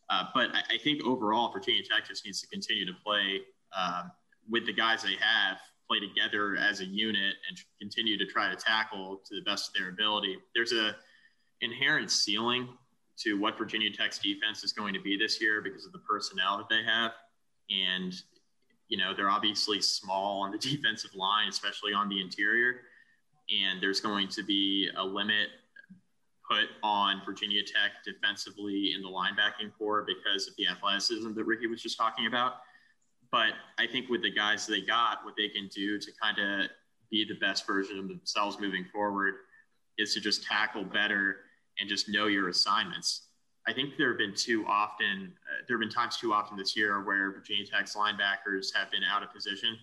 [0.09, 3.41] Uh, but I, I, think overall, Virginia Tech just needs to continue to play
[3.77, 4.11] um,
[4.49, 5.57] with the guys they have,
[5.88, 9.73] play together as a unit, and continue to try to tackle to the best of
[9.75, 10.38] their ability.
[10.53, 10.95] There's a
[11.64, 12.68] inherent ceiling
[13.18, 16.57] to what Virginia Tech's defense is going to be this year because of the personnel
[16.57, 17.11] that they have.
[17.70, 18.14] And
[18.89, 22.82] you know, they're obviously small on the defensive line, especially on the interior.
[23.49, 25.49] And there's going to be a limit
[26.49, 31.68] put on Virginia Tech defensively in the linebacking corps because of the athleticism that Ricky
[31.68, 32.53] was just talking about.
[33.32, 36.70] But I think with the guys they got, what they can do to kind of
[37.09, 39.36] be the best version of themselves moving forward
[39.97, 41.38] is to just tackle better
[41.80, 43.28] and just know your assignments.
[43.67, 46.76] I think there have been too often, uh, there have been times too often this
[46.76, 49.78] year where Virginia Tech's linebackers have been out of position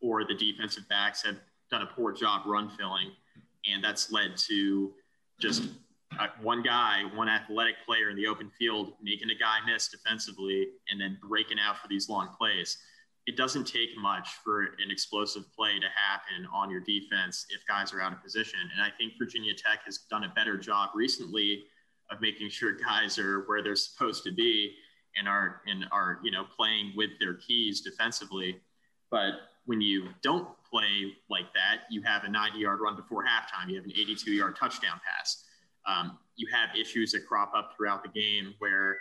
[0.00, 1.36] or the defensive backs have
[1.70, 3.12] done a poor job run filling.
[3.70, 4.92] And that's led to
[5.40, 5.68] just
[6.18, 10.68] uh, one guy, one athletic player in the open field making a guy miss defensively
[10.90, 12.78] and then breaking out for these long plays.
[13.28, 17.92] It doesn't take much for an explosive play to happen on your defense if guys
[17.92, 18.58] are out of position.
[18.72, 21.64] And I think Virginia Tech has done a better job recently
[22.10, 24.72] of making sure guys are where they're supposed to be
[25.18, 28.62] and are and are you know playing with their keys defensively.
[29.10, 29.32] But
[29.66, 33.68] when you don't play like that, you have a 90 yard run before halftime.
[33.68, 35.44] You have an 82 yard touchdown pass.
[35.86, 38.96] Um, you have issues that crop up throughout the game where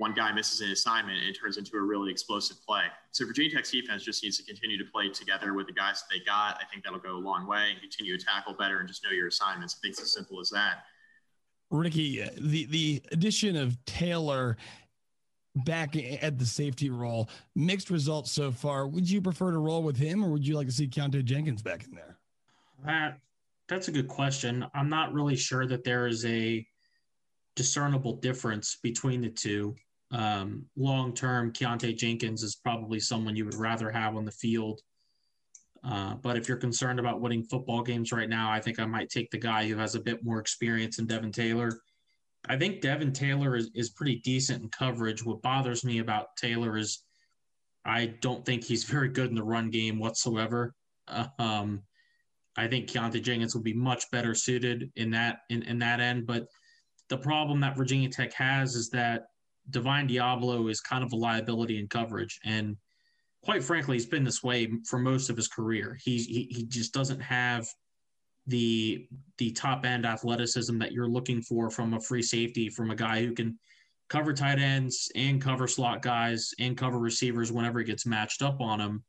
[0.00, 2.84] one guy misses an assignment and it turns into a really explosive play.
[3.10, 6.06] So Virginia Tech's defense just needs to continue to play together with the guys that
[6.10, 6.58] they got.
[6.58, 9.10] I think that'll go a long way and continue to tackle better and just know
[9.10, 9.76] your assignments.
[9.76, 10.84] I think it's as simple as that.
[11.70, 14.56] Ricky, the the addition of Taylor
[15.54, 18.86] back at the safety role, mixed results so far.
[18.86, 21.62] Would you prefer to roll with him, or would you like to see Keonta Jenkins
[21.62, 22.18] back in there?
[22.88, 23.12] Uh,
[23.68, 24.66] that's a good question.
[24.74, 26.66] I'm not really sure that there is a
[27.54, 29.76] discernible difference between the two.
[30.12, 34.80] Um, long term, Keonta Jenkins is probably someone you would rather have on the field.
[35.82, 39.08] Uh, but if you're concerned about winning football games right now, I think I might
[39.08, 41.80] take the guy who has a bit more experience in Devin Taylor.
[42.48, 45.24] I think Devin Taylor is, is pretty decent in coverage.
[45.24, 47.02] What bothers me about Taylor is
[47.84, 50.74] I don't think he's very good in the run game whatsoever.
[51.38, 51.82] Um,
[52.56, 56.26] I think Keonta Jenkins will be much better suited in that in, in that end.
[56.26, 56.46] But
[57.08, 59.26] the problem that Virginia Tech has is that
[59.70, 62.38] Divine Deablo is kind of a liability in coverage.
[62.44, 62.76] And
[63.42, 65.98] quite frankly, he's been this way for most of his career.
[66.02, 67.66] He's, he, he just doesn't have
[68.46, 69.06] the
[69.38, 73.24] the top end athleticism that you're looking for from a free safety, from a guy
[73.24, 73.58] who can
[74.08, 78.60] cover tight ends and cover slot guys and cover receivers whenever he gets matched up
[78.60, 79.04] on them,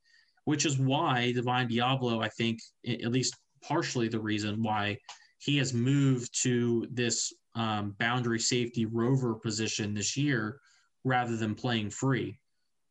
[0.45, 4.97] which is why Divine Deablo, I think, at least partially the reason why
[5.39, 10.59] he has moved to this um, boundary safety rover position this year
[11.03, 12.39] rather than playing free.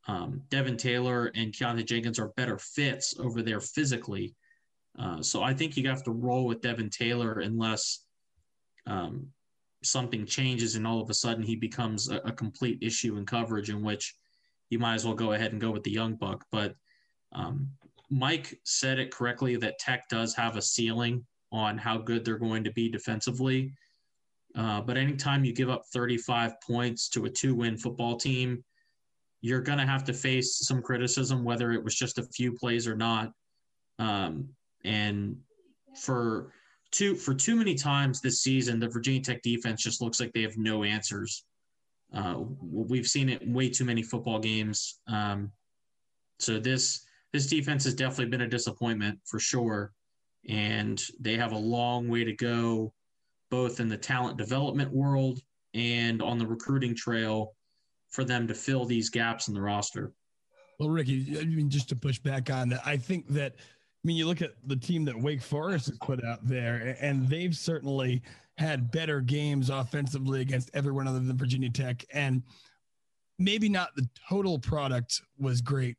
[0.07, 4.35] Um, Devin Taylor and Keonta Jenkins are better fits over there physically.
[4.99, 8.05] Uh, so I think you have to roll with Devin Taylor unless
[8.87, 9.29] um,
[9.83, 13.71] something changes and all of a sudden he becomes a, a, complete issue in coverage,
[13.71, 14.15] in which
[14.69, 16.45] you might as well go ahead and go with the young buck.
[16.51, 16.75] But
[17.33, 17.69] um,
[18.11, 22.65] Mike said it correctly that Tech does have a ceiling on how good they're going
[22.65, 23.73] to be defensively.
[24.57, 28.65] Uh, but anytime you give up 35 points to a two win football team,
[29.41, 32.87] you're going to have to face some criticism, whether it was just a few plays
[32.87, 33.33] or not.
[33.99, 34.49] Um,
[34.85, 35.37] and
[36.01, 36.53] for
[36.91, 40.43] too for too many times this season, the Virginia Tech defense just looks like they
[40.43, 41.45] have no answers.
[42.13, 45.01] Uh, we've seen it way too many football games.
[45.07, 45.53] Um,
[46.39, 49.93] so this this defense has definitely been a disappointment for sure,
[50.49, 52.93] and they have a long way to go
[53.51, 55.41] both in the talent development world
[55.75, 57.55] and on the recruiting trail
[58.11, 60.13] for them to fill these gaps in the roster.
[60.79, 64.17] Well, Ricky, I mean, just to push back on that, I think that, I mean,
[64.17, 68.23] you look at the team that Wake Forest has put out there, and they've certainly
[68.57, 72.05] had better games offensively against everyone other than Virginia Tech.
[72.13, 72.43] And
[73.39, 75.97] maybe not the total product was great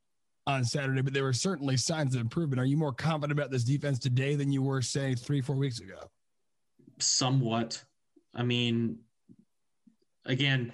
[0.47, 2.59] on Saturday, but there were certainly signs of improvement.
[2.59, 5.79] Are you more confident about this defense today than you were, say, three, four weeks
[5.79, 6.09] ago?
[7.01, 7.83] Somewhat.
[8.33, 8.99] I mean,
[10.25, 10.71] again,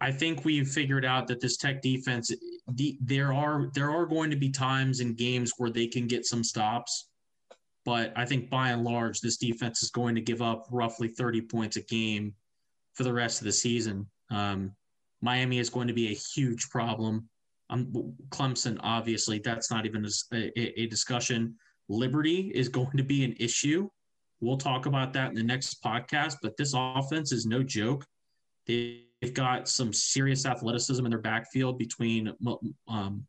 [0.00, 2.30] I think we've figured out that this Tech defense,
[2.68, 6.26] the, there are there are going to be times in games where they can get
[6.26, 7.08] some stops,
[7.84, 11.42] but I think by and large, this defense is going to give up roughly 30
[11.42, 12.34] points a game
[12.94, 14.06] for the rest of the season.
[14.30, 14.72] Um,
[15.22, 17.28] Miami is going to be a huge problem.
[17.70, 21.54] Um, Clemson, obviously, that's not even a, a, a discussion.
[21.88, 23.88] Liberty is going to be an issue.
[24.40, 26.36] We'll talk about that in the next podcast.
[26.42, 28.06] But this offense is no joke.
[28.66, 32.32] They've got some serious athleticism in their backfield between
[32.88, 33.26] um,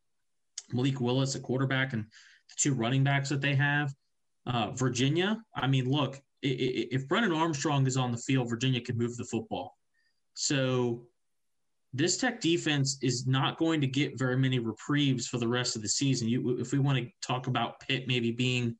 [0.74, 3.93] Malik Willis at quarterback and the two running backs that they have.
[4.45, 9.18] Uh, Virginia, I mean, look, if Brennan Armstrong is on the field, Virginia can move
[9.18, 9.78] the football.
[10.34, 11.08] So
[11.93, 15.82] this Tech defense is not going to get very many reprieves for the rest of
[15.82, 16.28] the season.
[16.28, 18.76] You, if we want to talk about Pitt maybe being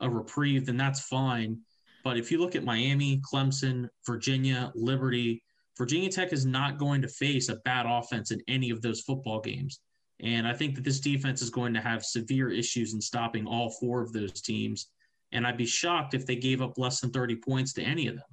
[0.00, 1.58] a reprieve, then that's fine.
[2.02, 5.42] But if you look at Miami, Clemson, Virginia, Liberty,
[5.76, 9.40] Virginia Tech is not going to face a bad offense in any of those football
[9.40, 9.80] games.
[10.22, 13.70] And I think that this defense is going to have severe issues in stopping all
[13.70, 14.88] four of those teams.
[15.32, 18.16] And I'd be shocked if they gave up less than 30 points to any of
[18.16, 18.24] them.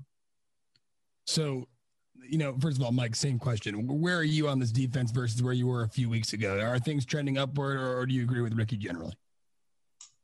[1.26, 1.68] So,
[2.28, 3.88] you know, first of all, Mike, same question.
[3.88, 6.59] Where are you on this defense versus where you were a few weeks ago?
[6.59, 9.13] Are things trending upward or, do you agree with Ricky generally?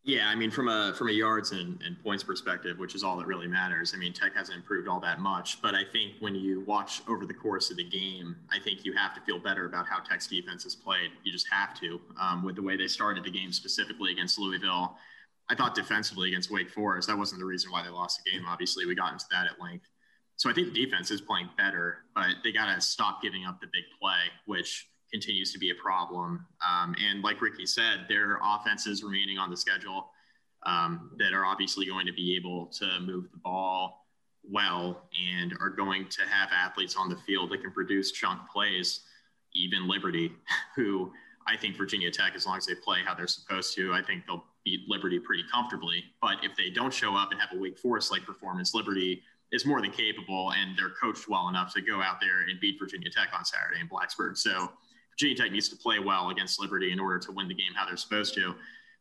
[0.05, 3.15] Yeah, I mean, from a from a yards and, and points perspective, which is all
[3.17, 3.93] that really matters.
[3.95, 7.25] I mean, Tech hasn't improved all that much, but I think when you watch over
[7.25, 10.27] the course of the game, I think you have to feel better about how Tech's
[10.27, 11.11] defense has played.
[11.23, 14.97] You just have to, um, with the way they started the game specifically against Louisville.
[15.49, 18.43] I thought defensively against Wake Forest, that wasn't the reason why they lost the game.
[18.45, 19.87] Obviously, we got into that at length.
[20.35, 23.61] So I think the defense is playing better, but they got to stop giving up
[23.61, 26.45] the big play, which continues to be a problem.
[26.67, 30.09] Um, and like Ricky said, their offenses remaining on the schedule
[30.65, 34.07] um, that are obviously going to be able to move the ball
[34.43, 39.01] well and are going to have athletes on the field that can produce chunk plays.
[39.53, 40.33] Even Liberty,
[40.75, 41.11] who
[41.47, 44.25] I think Virginia Tech, as long as they play how they're supposed to, I think
[44.25, 46.03] they'll beat Liberty pretty comfortably.
[46.21, 49.65] But if they don't show up and have a Wake Forest like performance, Liberty is
[49.65, 53.09] more than capable and they're coached well enough to go out there and beat Virginia
[53.11, 54.35] Tech on Saturday in Blacksburg.
[54.35, 54.71] So
[55.13, 57.85] Virginia Tech needs to play well against Liberty in order to win the game how
[57.85, 58.55] they're supposed to.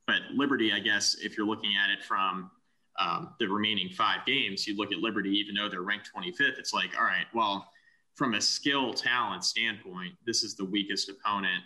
[0.07, 2.51] But Liberty, I guess, if you're looking at it from
[2.99, 6.75] um, the remaining five games, you look at Liberty, even though they're ranked 25th, it's
[6.75, 7.69] like, all right, well,
[8.15, 11.63] from a skill talent standpoint, this is the weakest opponent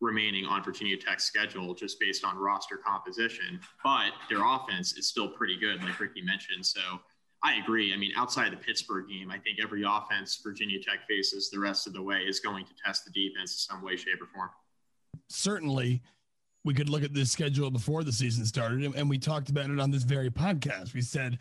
[0.00, 3.58] remaining on Virginia Tech's schedule just based on roster composition.
[3.82, 6.66] But their offense is still pretty good, like Ricky mentioned.
[6.66, 6.80] So
[7.44, 7.92] I agree.
[7.92, 11.58] I mean, outside of the Pittsburgh game, I think every offense Virginia Tech faces the
[11.60, 14.26] rest of the way is going to test the defense in some way, shape, or
[14.34, 14.48] form.
[15.28, 16.02] Certainly
[16.64, 19.78] we could look at this schedule before the season started, and, we talked about it
[19.78, 20.94] on this very podcast.
[20.94, 21.38] We said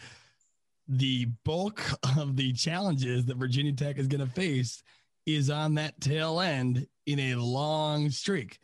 [0.90, 1.82] the bulk
[2.18, 4.84] of the challenges that Virginia Tech is going to face
[5.26, 8.60] is on that tail end in a long streak.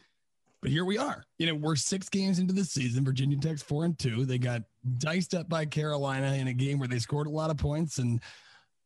[0.62, 1.24] But here we are.
[1.38, 3.06] You know, we're six games into the season.
[3.06, 4.26] Virginia Tech's four and two.
[4.26, 4.64] They got
[4.98, 8.22] diced up by Carolina in a game where they scored a lot of points and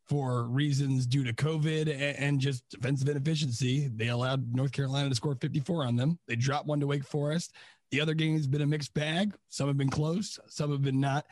[0.08, 3.90] for reasons due to COVID and just defensive inefficiency.
[3.96, 6.20] They allowed North Carolina to score 54 on them.
[6.28, 7.54] They dropped one to Wake Forest.
[7.92, 9.34] The other game has been a mixed bag.
[9.50, 11.26] Some have been close, some have been not.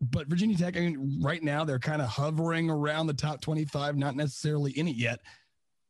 [0.00, 3.96] But Virginia Tech, I mean, right now they're kind of hovering around the top 25,
[3.96, 5.20] not necessarily in it yet.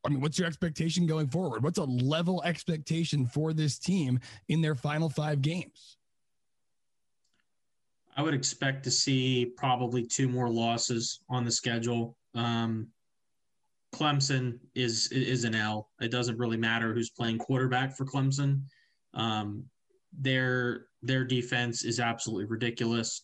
[0.04, 1.62] I mean, what's your expectation going forward?
[1.62, 5.96] What's a level expectation for this team in their final five games?
[8.16, 12.16] I would expect to see probably two more losses on the schedule.
[12.34, 12.88] Um,
[13.94, 15.90] Clemson is is an L.
[16.00, 18.62] It doesn't really matter who's playing quarterback for Clemson.
[19.14, 19.64] Um,
[20.20, 23.22] their their defense is absolutely ridiculous.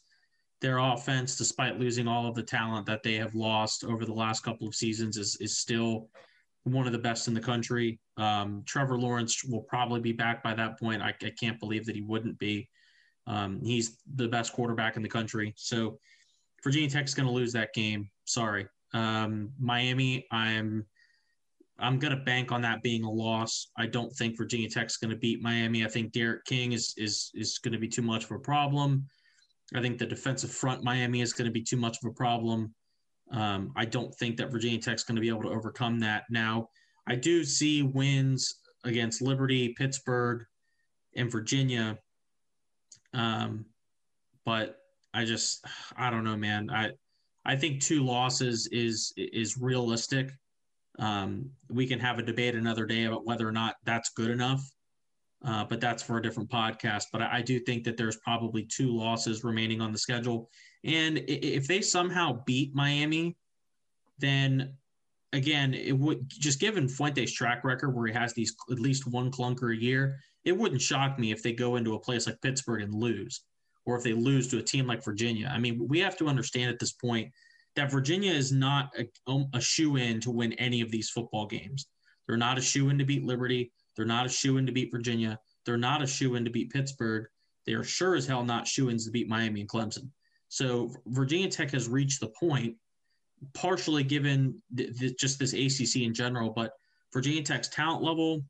[0.61, 4.41] Their offense, despite losing all of the talent that they have lost over the last
[4.45, 6.09] couple of seasons, is is still
[6.65, 7.99] one of the best in the country.
[8.17, 11.03] Um, Trevor Lawrence will probably be back by that point.
[11.03, 12.69] I, I can't believe that he wouldn't be.
[13.27, 15.53] Um, he's the best quarterback in the country.
[15.57, 15.99] So
[16.63, 18.11] Virginia Tech's going to lose that game.
[18.25, 18.67] Sorry.
[18.93, 20.85] Um, Miami, I'm
[21.79, 23.69] I'm going to bank on that being a loss.
[23.79, 25.85] I don't think Virginia Tech's going to beat Miami.
[25.85, 29.07] I think D'Eriq King is is is going to be too much of a problem.
[29.75, 32.75] I think the defensive front Miami is going to be too much of a problem.
[33.31, 36.25] Um, I don't think that Virginia Tech's going to be able to overcome that.
[36.31, 36.69] Now,
[37.07, 40.45] I do see wins against Liberty, Pittsburgh,
[41.17, 41.99] and Virginia
[43.15, 43.65] um,
[44.45, 44.79] but
[45.13, 45.65] I just
[45.97, 46.71] I don't know, man.
[46.71, 46.91] I
[47.45, 50.31] I think two losses is is realistic.
[50.99, 54.63] Um, we can have a debate another day about whether or not that's good enough,
[55.45, 57.05] uh, but that's for a different podcast.
[57.13, 60.51] But I, I, do think that there's probably two losses remaining on the schedule,
[60.85, 63.37] and if they somehow beat Miami,
[64.19, 64.75] then
[65.33, 69.31] again, it would just given Fuente's track record where he has these at least one
[69.31, 72.83] clunker a year, it wouldn't shock me if they go into a place like Pittsburgh
[72.83, 73.43] and lose,
[73.85, 75.51] or if they lose to a team like Virginia.
[75.53, 77.33] I mean, we have to understand at this point
[77.77, 81.47] that Virginia is not a, um, a shoe in to win any of these football
[81.47, 81.87] games.
[82.27, 83.73] They're not a shoe in to beat Liberty.
[83.97, 85.39] They're not a shoe in to beat Virginia.
[85.67, 87.27] They're not a shoe in to beat Pittsburgh.
[87.67, 90.11] They are sure as hell not shoe ins to beat Miami and Clemson.
[90.49, 92.77] So Virginia Tech has reached the point,
[93.55, 94.61] partially given
[95.19, 96.73] just this ACC in general, but
[97.13, 98.43] Virginia Tech's talent level,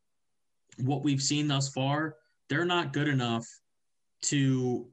[0.78, 2.16] what we've seen thus far,
[2.48, 3.46] they're not good enough
[4.22, 4.86] to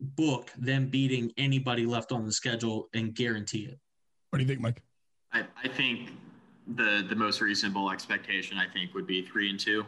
[0.00, 3.78] book them beating anybody left on the schedule and guarantee it.
[4.30, 4.82] What do you think, Mike?
[5.32, 6.10] I, I think
[6.76, 9.84] the the most reasonable expectation I think would be three and two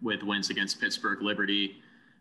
[0.00, 1.76] with wins against Pittsburgh, Liberty,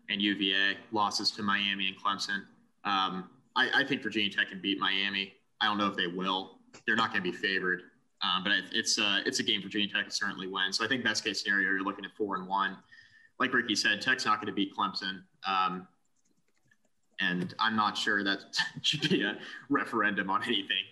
[0.10, 2.44] and UVA, losses to Miami and Clemson.
[2.84, 5.34] Um, I, I, think Virginia Tech can beat Miami.
[5.60, 6.60] I don't know if they will.
[6.86, 7.84] They're not going to be favored.
[8.24, 10.72] Um, but it's uh, it's a game for Virginia Tech can certainly win.
[10.72, 12.78] So I think best case scenario, you're looking at four and one.
[13.40, 15.88] Like Ricky said, Tech's not going to beat Clemson, um,
[17.20, 18.40] and I'm not sure that
[18.82, 19.38] should be a
[19.70, 20.84] referendum on anything.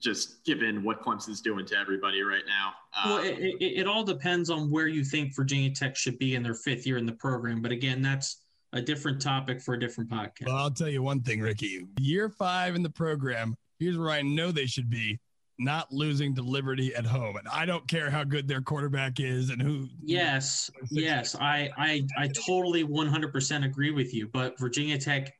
[0.00, 2.72] Just given what Clemson's doing to everybody right now.
[3.04, 6.34] Um, well, it, it, it all depends on where you think Virginia Tech should be
[6.34, 7.62] in their fifth year in the program.
[7.62, 8.38] But again, that's
[8.72, 10.46] a different topic for a different podcast.
[10.46, 11.86] Well, I'll tell you one thing, Ricky.
[12.00, 15.20] Year five in the program, here's where I know they should be
[15.64, 17.36] not losing to Liberty at home.
[17.36, 19.88] And I don't care how good their quarterback is and who.
[20.02, 24.28] Yes, yes, I, I, I totally 100% agree with you.
[24.28, 25.34] But Virginia Tech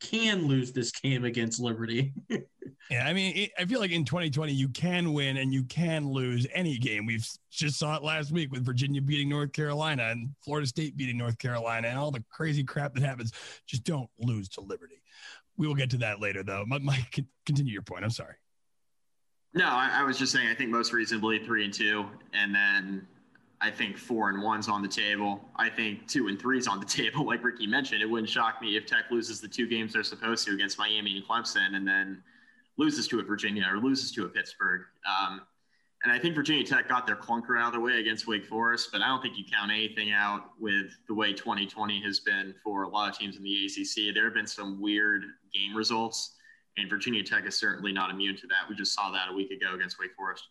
[0.00, 2.12] can lose this game against Liberty.
[2.90, 6.08] yeah, I mean, it, I feel like in 2020 you can win and you can
[6.08, 7.06] lose any game.
[7.06, 11.18] We've just saw it last week with Virginia beating North Carolina and Florida State beating
[11.18, 13.32] North Carolina and all the crazy crap that happens.
[13.66, 15.02] Just don't lose to Liberty.
[15.56, 16.64] We will get to that later, though.
[16.66, 18.04] Mike, continue your point.
[18.04, 18.34] I'm sorry.
[19.54, 20.48] No, I, I was just saying.
[20.48, 23.06] I think most reasonably three and two, and then
[23.60, 25.44] I think four and one's on the table.
[25.56, 27.26] I think two and three's on the table.
[27.26, 30.46] Like Ricky mentioned, it wouldn't shock me if Tech loses the two games they're supposed
[30.46, 32.22] to against Miami and Clemson, and then
[32.76, 34.82] loses to a Virginia or loses to a Pittsburgh.
[35.06, 35.42] Um,
[36.02, 38.88] And I think Virginia Tech got their clunker out of the way against Wake Forest,
[38.92, 42.84] but I don't think you count anything out with the way 2020 has been for
[42.84, 44.14] a lot of teams in the ACC.
[44.14, 46.36] There have been some weird game results,
[46.80, 48.68] and Virginia Tech is certainly not immune to that.
[48.68, 50.44] We just saw that a week ago against Wake Forest.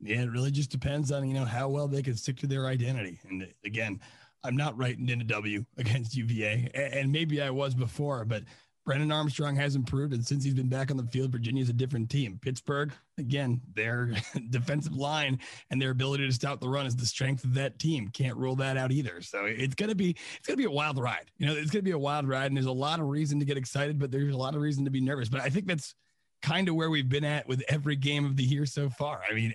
[0.00, 2.66] Yeah, it really just depends on you know how well they can stick to their
[2.66, 3.20] identity.
[3.28, 4.00] And again,
[4.44, 8.42] I'm not writing in a W against UVA, and maybe I was before, but
[8.84, 12.10] Brennan Armstrong has improved, and since he's been back on the field, Virginia's a different
[12.10, 12.38] team.
[12.42, 14.12] Pittsburgh, again, their
[14.50, 15.38] defensive line
[15.70, 18.08] and their ability to stop the run is the strength of that team.
[18.08, 19.20] Can't rule that out either.
[19.22, 21.30] So it's gonna be it's gonna be a wild ride.
[21.38, 23.44] You know, it's gonna be a wild ride, and there's a lot of reason to
[23.44, 25.28] get excited, but there's a lot of reason to be nervous.
[25.28, 25.94] But I think that's
[26.42, 29.22] kind of where we've been at with every game of the year so far.
[29.30, 29.54] I mean,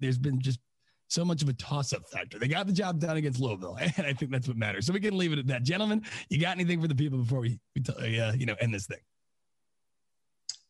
[0.00, 0.60] there's been just
[1.08, 2.38] so much of a toss-up factor.
[2.38, 4.86] They got the job done against Louisville, and I think that's what matters.
[4.86, 5.62] So we can leave it at that.
[5.62, 8.86] Gentlemen, you got anything for the people before we, we uh, you know end this
[8.86, 8.98] thing?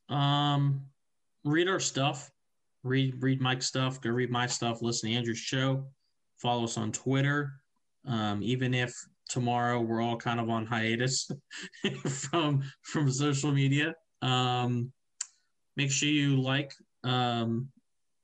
[0.09, 0.83] Um,
[1.45, 2.31] read our stuff.
[2.85, 4.01] Read read Mike's stuff.
[4.01, 4.83] Go read my stuff.
[4.83, 5.87] Listen to Andrew's show.
[6.39, 7.53] Follow us on Twitter.
[8.07, 8.95] Um, even if
[9.29, 11.31] tomorrow we're all kind of on hiatus
[12.31, 13.95] from from social media.
[14.23, 14.93] Um,
[15.77, 16.73] make sure you like
[17.05, 17.69] um,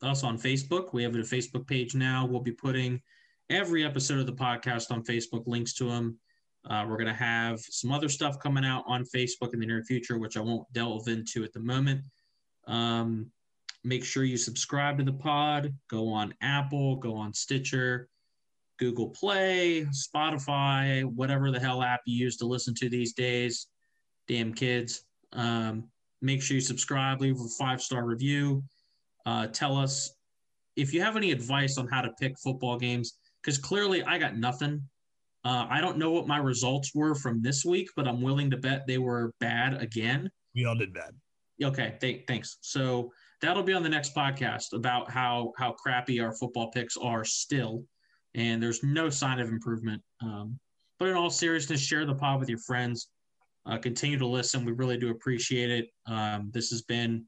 [0.03, 0.93] us on Facebook.
[0.93, 2.27] We have a Facebook page now.
[2.27, 3.01] We'll be putting
[3.51, 6.19] every episode of the podcast on Facebook, links to them.
[6.69, 9.83] Uh, we're going to have some other stuff coming out on Facebook in the near
[9.83, 12.03] future, which I won't delve into at the moment.
[12.67, 13.31] Um,
[13.85, 15.75] make sure you subscribe to the pod.
[15.89, 18.09] Go on Apple, go on Stitcher,
[18.79, 23.67] Google Play, Spotify, whatever the hell app you use to listen to these days.
[24.29, 25.05] Damn kids.
[25.33, 25.89] Um,
[26.21, 28.63] make sure you subscribe, leave a five star review.
[29.27, 30.13] Uh, tell us
[30.77, 34.37] if you have any advice on how to pick football games, because clearly I got
[34.37, 34.83] nothing.
[35.45, 38.57] Uh, I don't know what my results were from this week, but I'm willing to
[38.57, 40.31] bet they were bad again.
[40.55, 41.15] We all did bad.
[41.63, 42.59] Okay, th- thanks.
[42.61, 47.25] So that'll be on the next podcast about how how crappy our football picks are
[47.25, 47.85] still,
[48.35, 50.03] and there's no sign of improvement.
[50.23, 50.59] Um,
[50.99, 53.09] but in all seriousness, share the pod with your friends.
[53.67, 54.65] Uh, continue to listen.
[54.65, 55.87] We really do appreciate it.
[56.07, 57.25] Um, this has been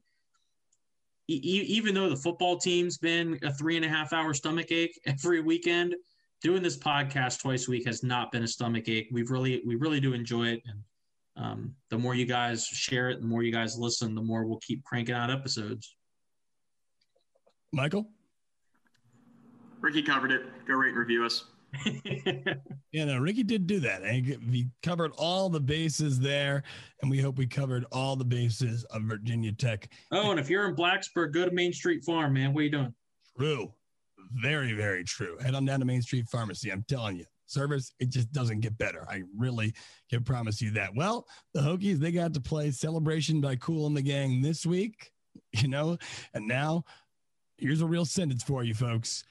[1.27, 5.41] even though the football team's been a three and a half hour stomach ache every
[5.41, 5.95] weekend,
[6.41, 9.07] doing this podcast twice a week has not been a stomach ache.
[9.11, 10.63] We've really, we really do enjoy it.
[10.65, 10.83] And
[11.37, 14.59] um, the more you guys share it, the more you guys listen, the more we'll
[14.59, 15.95] keep cranking out episodes.
[17.71, 18.07] Michael?
[19.81, 20.43] Ricky covered it.
[20.67, 21.45] Go rate and review us.
[22.91, 24.03] yeah, no, Ricky did do that.
[24.03, 26.63] And we covered all the bases there,
[27.01, 29.89] and we hope we covered all the bases of Virginia Tech.
[30.11, 32.53] Oh, and if you're in Blacksburg, go to Main Street Farm, man.
[32.53, 32.93] What are you doing?
[33.37, 33.73] True.
[34.31, 35.37] Very, very true.
[35.39, 36.71] Head on down to Main Street Pharmacy.
[36.71, 39.05] I'm telling you, service, it just doesn't get better.
[39.09, 39.73] I really
[40.09, 40.95] can promise you that.
[40.95, 45.11] Well, the Hokies, they got to play Celebration by Kool and the Gang this week,
[45.53, 45.97] you know,
[46.33, 46.83] and now
[47.57, 49.23] here's a real sentence for you folks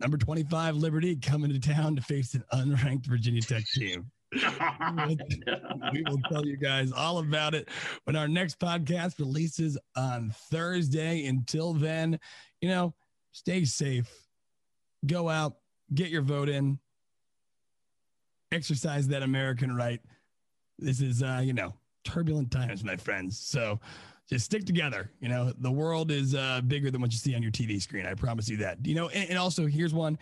[0.00, 4.10] number 25 Liberty coming to town to face an unranked Virginia Tech team.
[4.32, 7.68] we will tell you guys all about it
[8.04, 11.26] when our next podcast releases on Thursday.
[11.26, 12.18] Until then,
[12.60, 12.94] you know,
[13.32, 14.10] stay safe,
[15.06, 15.56] go out,
[15.94, 16.78] get your vote in,
[18.52, 20.00] exercise that American right.
[20.78, 21.74] This is, uh, you know,
[22.04, 23.38] turbulent times, my friends.
[23.38, 23.80] So,
[24.28, 25.10] just stick together.
[25.20, 28.06] You know, the world is uh, bigger than what you see on your TV screen.
[28.06, 28.84] I promise you that.
[28.84, 30.18] You know, and, and also here's one.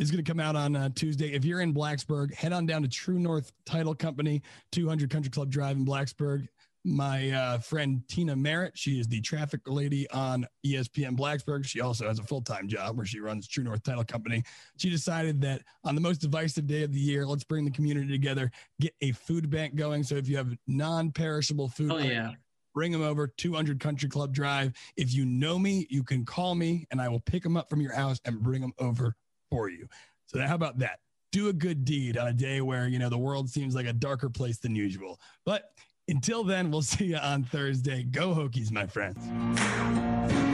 [0.00, 1.32] Is going to come out on uh, Tuesday.
[1.34, 4.42] If you're in Blacksburg, head on down to True North Title Company,
[4.72, 6.48] 200 Country Club Drive in Blacksburg.
[6.84, 11.64] My uh, friend Tina Merritt, she is the traffic lady on ESPN Blacksburg.
[11.64, 14.42] She also has a full time job where she runs True North Title Company.
[14.78, 18.10] She decided that on the most divisive day of the year, let's bring the community
[18.10, 18.50] together,
[18.80, 20.02] get a food bank going.
[20.02, 22.32] So if you have non perishable food, oh, yeah
[22.74, 24.72] bring them over 200 Country Club Drive.
[24.96, 27.80] If you know me, you can call me and I will pick them up from
[27.80, 29.14] your house and bring them over
[29.48, 29.88] for you.
[30.26, 30.98] So how about that?
[31.32, 33.92] Do a good deed on a day where, you know, the world seems like a
[33.92, 35.20] darker place than usual.
[35.46, 35.70] But
[36.08, 38.02] until then, we'll see you on Thursday.
[38.02, 40.53] Go Hokies, my friends.